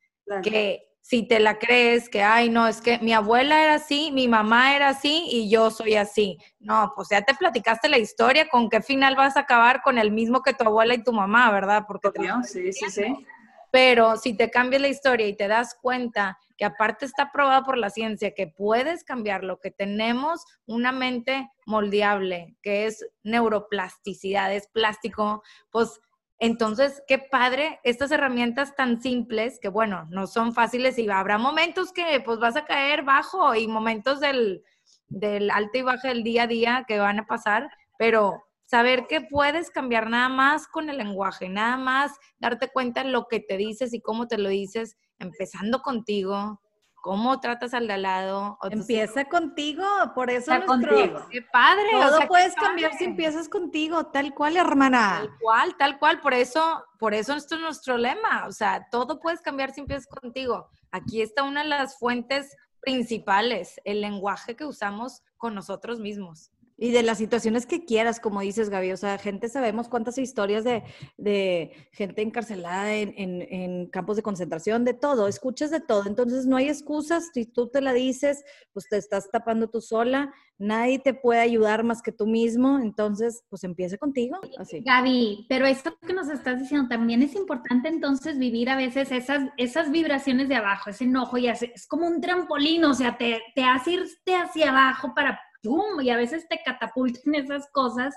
que 0.42 0.91
si 1.02 1.26
te 1.26 1.40
la 1.40 1.58
crees, 1.58 2.08
que, 2.08 2.22
ay, 2.22 2.48
no, 2.48 2.66
es 2.68 2.80
que 2.80 2.98
mi 3.00 3.12
abuela 3.12 3.62
era 3.62 3.74
así, 3.74 4.10
mi 4.12 4.28
mamá 4.28 4.76
era 4.76 4.88
así 4.88 5.26
y 5.28 5.50
yo 5.50 5.70
soy 5.70 5.96
así. 5.96 6.38
No, 6.60 6.92
pues 6.94 7.08
ya 7.10 7.22
te 7.22 7.34
platicaste 7.34 7.88
la 7.88 7.98
historia, 7.98 8.48
¿con 8.48 8.70
qué 8.70 8.80
final 8.80 9.16
vas 9.16 9.36
a 9.36 9.40
acabar 9.40 9.82
con 9.82 9.98
el 9.98 10.12
mismo 10.12 10.42
que 10.42 10.54
tu 10.54 10.64
abuela 10.64 10.94
y 10.94 11.02
tu 11.02 11.12
mamá, 11.12 11.50
verdad? 11.50 11.84
Porque 11.88 12.10
te 12.12 12.20
obvio, 12.20 12.42
sí, 12.44 12.72
sí, 12.72 12.88
sí. 12.88 13.26
pero 13.72 14.16
si 14.16 14.34
te 14.36 14.48
cambias 14.48 14.80
la 14.80 14.88
historia 14.88 15.26
y 15.26 15.36
te 15.36 15.48
das 15.48 15.76
cuenta 15.82 16.38
que 16.56 16.64
aparte 16.64 17.04
está 17.04 17.32
probado 17.32 17.64
por 17.64 17.76
la 17.76 17.90
ciencia 17.90 18.32
que 18.32 18.46
puedes 18.46 19.02
cambiarlo, 19.02 19.58
que 19.58 19.72
tenemos 19.72 20.44
una 20.66 20.92
mente 20.92 21.50
moldeable, 21.66 22.56
que 22.62 22.86
es 22.86 23.04
neuroplasticidad, 23.24 24.54
es 24.54 24.68
plástico, 24.68 25.42
pues 25.72 26.00
entonces 26.42 27.04
qué 27.06 27.20
padre 27.20 27.78
estas 27.84 28.10
herramientas 28.10 28.74
tan 28.74 29.00
simples 29.00 29.60
que 29.60 29.68
bueno, 29.68 30.08
no 30.10 30.26
son 30.26 30.52
fáciles 30.52 30.98
y 30.98 31.08
habrá 31.08 31.38
momentos 31.38 31.92
que 31.92 32.20
pues 32.24 32.40
vas 32.40 32.56
a 32.56 32.64
caer 32.64 33.04
bajo 33.04 33.54
y 33.54 33.68
momentos 33.68 34.18
del, 34.18 34.64
del 35.06 35.52
alto 35.52 35.78
y 35.78 35.82
bajo 35.82 36.08
del 36.08 36.24
día 36.24 36.42
a 36.42 36.46
día 36.48 36.84
que 36.88 36.98
van 36.98 37.20
a 37.20 37.26
pasar, 37.28 37.70
pero 37.96 38.42
saber 38.64 39.06
que 39.06 39.20
puedes 39.20 39.70
cambiar 39.70 40.10
nada 40.10 40.28
más 40.28 40.66
con 40.66 40.90
el 40.90 40.98
lenguaje, 40.98 41.48
nada 41.48 41.76
más 41.76 42.10
darte 42.40 42.66
cuenta 42.66 43.04
de 43.04 43.10
lo 43.10 43.28
que 43.28 43.38
te 43.38 43.56
dices 43.56 43.94
y 43.94 44.00
cómo 44.00 44.26
te 44.26 44.36
lo 44.36 44.48
dices, 44.48 44.96
empezando 45.20 45.80
contigo, 45.80 46.60
cómo 47.02 47.38
tratas 47.40 47.74
al 47.74 47.86
de 47.88 47.92
al 47.94 48.02
lado. 48.02 48.56
o 48.62 48.68
Empieza 48.70 49.26
contigo, 49.26 49.84
por 50.14 50.30
eso 50.30 50.52
Está 50.54 50.64
nuestro- 50.64 50.94
contigo. 50.96 51.26
¡Qué 51.30 51.42
padre! 51.42 51.84
o 51.96 52.00
todo 52.06 52.16
sea, 52.18 52.28
puedes 52.28 52.54
padre. 52.54 52.66
cambiar 52.68 52.92
si 52.94 53.04
empiezas 53.04 53.48
contigo, 53.50 54.06
tal 54.06 54.32
cual, 54.32 54.56
hermana. 54.56 55.18
Tal 55.18 55.30
cual, 55.40 55.76
tal 55.76 55.98
cual, 55.98 56.20
por 56.20 56.32
eso, 56.32 56.82
por 56.98 57.12
eso 57.12 57.34
esto 57.34 57.56
es 57.56 57.60
nuestro 57.60 57.98
lema, 57.98 58.46
o 58.46 58.52
sea, 58.52 58.86
todo 58.90 59.20
puedes 59.20 59.42
cambiar 59.42 59.72
si 59.74 59.80
empiezas 59.80 60.06
contigo. 60.06 60.68
Aquí 60.92 61.20
está 61.20 61.42
una 61.42 61.62
de 61.62 61.68
las 61.68 61.98
fuentes 61.98 62.56
principales, 62.80 63.80
el 63.84 64.00
lenguaje 64.00 64.54
que 64.56 64.64
usamos 64.64 65.22
con 65.36 65.54
nosotros 65.54 65.98
mismos. 65.98 66.50
Y 66.82 66.90
de 66.90 67.02
las 67.04 67.18
situaciones 67.18 67.64
que 67.64 67.84
quieras, 67.84 68.18
como 68.18 68.40
dices, 68.40 68.68
Gaby. 68.68 68.90
O 68.92 68.96
sea, 68.96 69.16
gente, 69.18 69.48
sabemos 69.48 69.88
cuántas 69.88 70.18
historias 70.18 70.64
de, 70.64 70.82
de 71.16 71.70
gente 71.92 72.22
encarcelada 72.22 72.92
en, 72.94 73.14
en- 73.16 73.42
en 73.42 73.86
campos 73.86 74.16
de 74.16 74.22
concentración, 74.22 74.84
de 74.84 74.92
todo. 74.94 75.28
Escuchas 75.28 75.70
de 75.70 75.80
todo. 75.80 76.04
Entonces, 76.06 76.44
no 76.46 76.56
hay 76.56 76.68
excusas. 76.68 77.30
Si 77.32 77.46
tú 77.46 77.68
te 77.68 77.80
la 77.80 77.92
dices, 77.92 78.42
pues 78.72 78.88
te 78.88 78.96
estás 78.96 79.30
tapando 79.30 79.68
tú 79.70 79.80
sola. 79.80 80.32
Nadie 80.58 80.98
te 80.98 81.14
puede 81.14 81.40
ayudar 81.40 81.84
más 81.84 82.02
que 82.02 82.10
tú 82.10 82.26
mismo. 82.26 82.78
Entonces, 82.80 83.44
pues 83.48 83.62
empieza 83.62 83.96
contigo. 83.96 84.38
Así. 84.58 84.80
Gaby, 84.84 85.46
pero 85.48 85.66
esto 85.66 85.96
que 86.04 86.12
nos 86.12 86.28
estás 86.30 86.58
diciendo 86.58 86.88
también 86.88 87.22
es 87.22 87.34
importante 87.36 87.88
entonces 87.88 88.38
vivir 88.38 88.68
a 88.70 88.76
veces 88.76 89.12
esas, 89.12 89.50
esas 89.56 89.90
vibraciones 89.92 90.48
de 90.48 90.56
abajo, 90.56 90.90
ese 90.90 91.04
enojo 91.04 91.38
y 91.38 91.46
hace- 91.48 91.72
es 91.74 91.86
como 91.86 92.06
un 92.08 92.20
trampolín, 92.20 92.84
o 92.84 92.94
sea, 92.94 93.16
te, 93.16 93.40
te 93.54 93.62
hace 93.62 93.92
irte 93.92 94.34
hacia 94.34 94.70
abajo 94.70 95.12
para 95.14 95.38
¡pum! 95.62 96.00
y 96.00 96.10
a 96.10 96.16
veces 96.16 96.46
te 96.48 96.60
catapultan 96.64 97.34
esas 97.34 97.68
cosas 97.72 98.14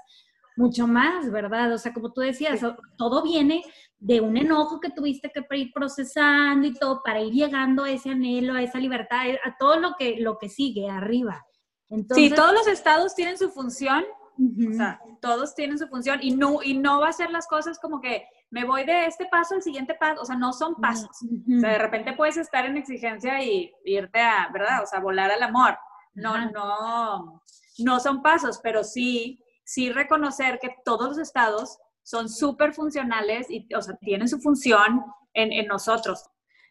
mucho 0.57 0.87
más, 0.87 1.29
¿verdad? 1.31 1.73
O 1.73 1.77
sea, 1.77 1.93
como 1.93 2.13
tú 2.13 2.21
decías, 2.21 2.63
o- 2.63 2.77
todo 2.97 3.23
viene 3.23 3.61
de 3.99 4.21
un 4.21 4.37
enojo 4.37 4.79
que 4.79 4.89
tuviste 4.89 5.31
que 5.31 5.57
ir 5.57 5.71
procesando 5.73 6.65
y 6.67 6.73
todo 6.73 7.01
para 7.03 7.21
ir 7.21 7.33
llegando 7.33 7.83
a 7.83 7.91
ese 7.91 8.09
anhelo, 8.11 8.53
a 8.53 8.61
esa 8.61 8.79
libertad, 8.79 9.25
a 9.43 9.57
todo 9.57 9.79
lo 9.79 9.95
que, 9.97 10.17
lo 10.19 10.37
que 10.37 10.47
sigue 10.49 10.89
arriba. 10.89 11.45
Entonces, 11.89 12.29
Sí, 12.29 12.33
todos 12.35 12.53
los 12.53 12.67
estados 12.67 13.15
tienen 13.15 13.37
su 13.37 13.49
función 13.49 14.03
Ujú. 14.37 14.69
O 14.71 14.73
sea, 14.73 14.99
todos 15.21 15.55
tienen 15.55 15.77
su 15.79 15.87
función 15.87 16.19
y 16.21 16.31
no, 16.35 16.61
y 16.61 16.77
no 16.77 16.99
va 16.99 17.07
a 17.07 17.13
ser 17.13 17.29
las 17.31 17.47
cosas 17.47 17.79
como 17.79 18.01
que 18.01 18.25
me 18.49 18.65
voy 18.65 18.83
de 18.85 19.05
este 19.05 19.25
paso 19.27 19.55
al 19.55 19.61
siguiente 19.61 19.93
paso, 19.97 20.21
o 20.21 20.25
sea, 20.25 20.35
no 20.35 20.51
son 20.51 20.75
pasos. 20.75 21.09
Ujú. 21.21 21.55
O 21.55 21.59
sea, 21.61 21.69
de 21.71 21.77
repente 21.77 22.11
puedes 22.17 22.35
estar 22.35 22.65
en 22.65 22.75
exigencia 22.75 23.41
y 23.41 23.71
irte 23.85 24.19
a, 24.19 24.49
¿verdad? 24.51 24.83
O 24.83 24.87
sea, 24.87 24.99
volar 24.99 25.31
al 25.31 25.41
amor. 25.41 25.77
No, 26.15 26.33
Ajá. 26.33 26.51
no, 26.51 27.43
no 27.79 27.99
son 27.99 28.21
pasos, 28.21 28.59
pero 28.63 28.83
sí, 28.83 29.43
sí 29.63 29.91
reconocer 29.91 30.59
que 30.59 30.75
todos 30.83 31.09
los 31.09 31.17
estados 31.19 31.77
son 32.01 32.29
súper 32.29 32.73
funcionales 32.73 33.47
y, 33.49 33.67
o 33.75 33.81
sea, 33.81 33.95
tienen 33.97 34.27
su 34.27 34.39
función 34.39 35.03
en, 35.33 35.51
en 35.51 35.67
nosotros. 35.67 36.23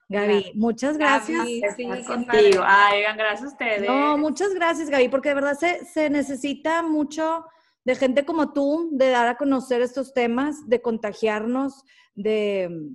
Gaby, 0.08 0.52
muchas 0.54 0.98
gracias. 0.98 1.38
Gaby, 1.38 1.62
sí, 1.76 2.04
contigo. 2.06 2.62
Ay, 2.64 3.02
gracias 3.16 3.44
a 3.44 3.52
ustedes. 3.52 3.88
No, 3.88 4.18
muchas 4.18 4.52
gracias, 4.54 4.90
Gaby, 4.90 5.08
porque 5.08 5.30
de 5.30 5.34
verdad 5.34 5.58
se, 5.58 5.84
se 5.86 6.10
necesita 6.10 6.82
mucho 6.82 7.44
de 7.84 7.94
gente 7.94 8.24
como 8.24 8.52
tú, 8.52 8.90
de 8.92 9.10
dar 9.10 9.28
a 9.28 9.36
conocer 9.36 9.82
estos 9.82 10.14
temas, 10.14 10.68
de 10.68 10.80
contagiarnos, 10.80 11.84
de, 12.14 12.94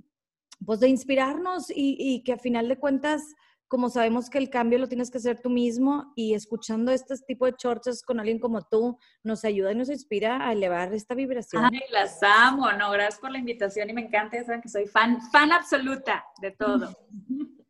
pues, 0.64 0.80
de 0.80 0.88
inspirarnos 0.88 1.70
y, 1.70 1.96
y 1.98 2.22
que 2.22 2.32
a 2.32 2.38
final 2.38 2.68
de 2.68 2.78
cuentas, 2.78 3.22
como 3.70 3.88
sabemos 3.88 4.28
que 4.28 4.38
el 4.38 4.50
cambio 4.50 4.80
lo 4.80 4.88
tienes 4.88 5.12
que 5.12 5.18
hacer 5.18 5.40
tú 5.40 5.48
mismo 5.48 6.12
y 6.16 6.34
escuchando 6.34 6.90
este 6.90 7.16
tipo 7.18 7.46
de 7.46 7.52
chorchas 7.54 8.02
con 8.02 8.18
alguien 8.18 8.40
como 8.40 8.62
tú, 8.62 8.98
nos 9.22 9.44
ayuda 9.44 9.70
y 9.70 9.76
nos 9.76 9.88
inspira 9.88 10.44
a 10.44 10.52
elevar 10.52 10.92
esta 10.92 11.14
vibración. 11.14 11.64
Ay, 11.66 11.80
las 11.92 12.20
amo, 12.20 12.72
no, 12.72 12.90
gracias 12.90 13.20
por 13.20 13.30
la 13.30 13.38
invitación 13.38 13.88
y 13.88 13.92
me 13.92 14.00
encanta, 14.00 14.36
ya 14.36 14.44
saben 14.44 14.60
que 14.60 14.68
soy 14.68 14.88
fan, 14.88 15.20
fan 15.30 15.52
absoluta 15.52 16.24
de 16.42 16.50
todo. 16.50 16.92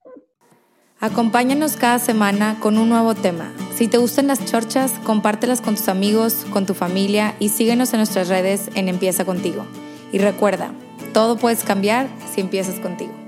Acompáñanos 1.01 1.77
cada 1.77 1.99
semana 1.99 2.59
con 2.61 2.79
un 2.79 2.89
nuevo 2.89 3.15
tema. 3.15 3.53
Si 3.75 3.87
te 3.87 3.99
gustan 3.99 4.27
las 4.27 4.43
chorchas, 4.47 4.93
compártelas 5.05 5.61
con 5.61 5.75
tus 5.75 5.89
amigos, 5.89 6.47
con 6.51 6.65
tu 6.65 6.73
familia 6.73 7.35
y 7.39 7.51
síguenos 7.51 7.93
en 7.93 7.99
nuestras 7.99 8.29
redes 8.29 8.71
en 8.75 8.89
Empieza 8.89 9.27
contigo. 9.27 9.67
Y 10.13 10.19
recuerda, 10.19 10.73
todo 11.13 11.37
puedes 11.37 11.63
cambiar 11.63 12.09
si 12.33 12.41
empiezas 12.41 12.81
contigo. 12.81 13.20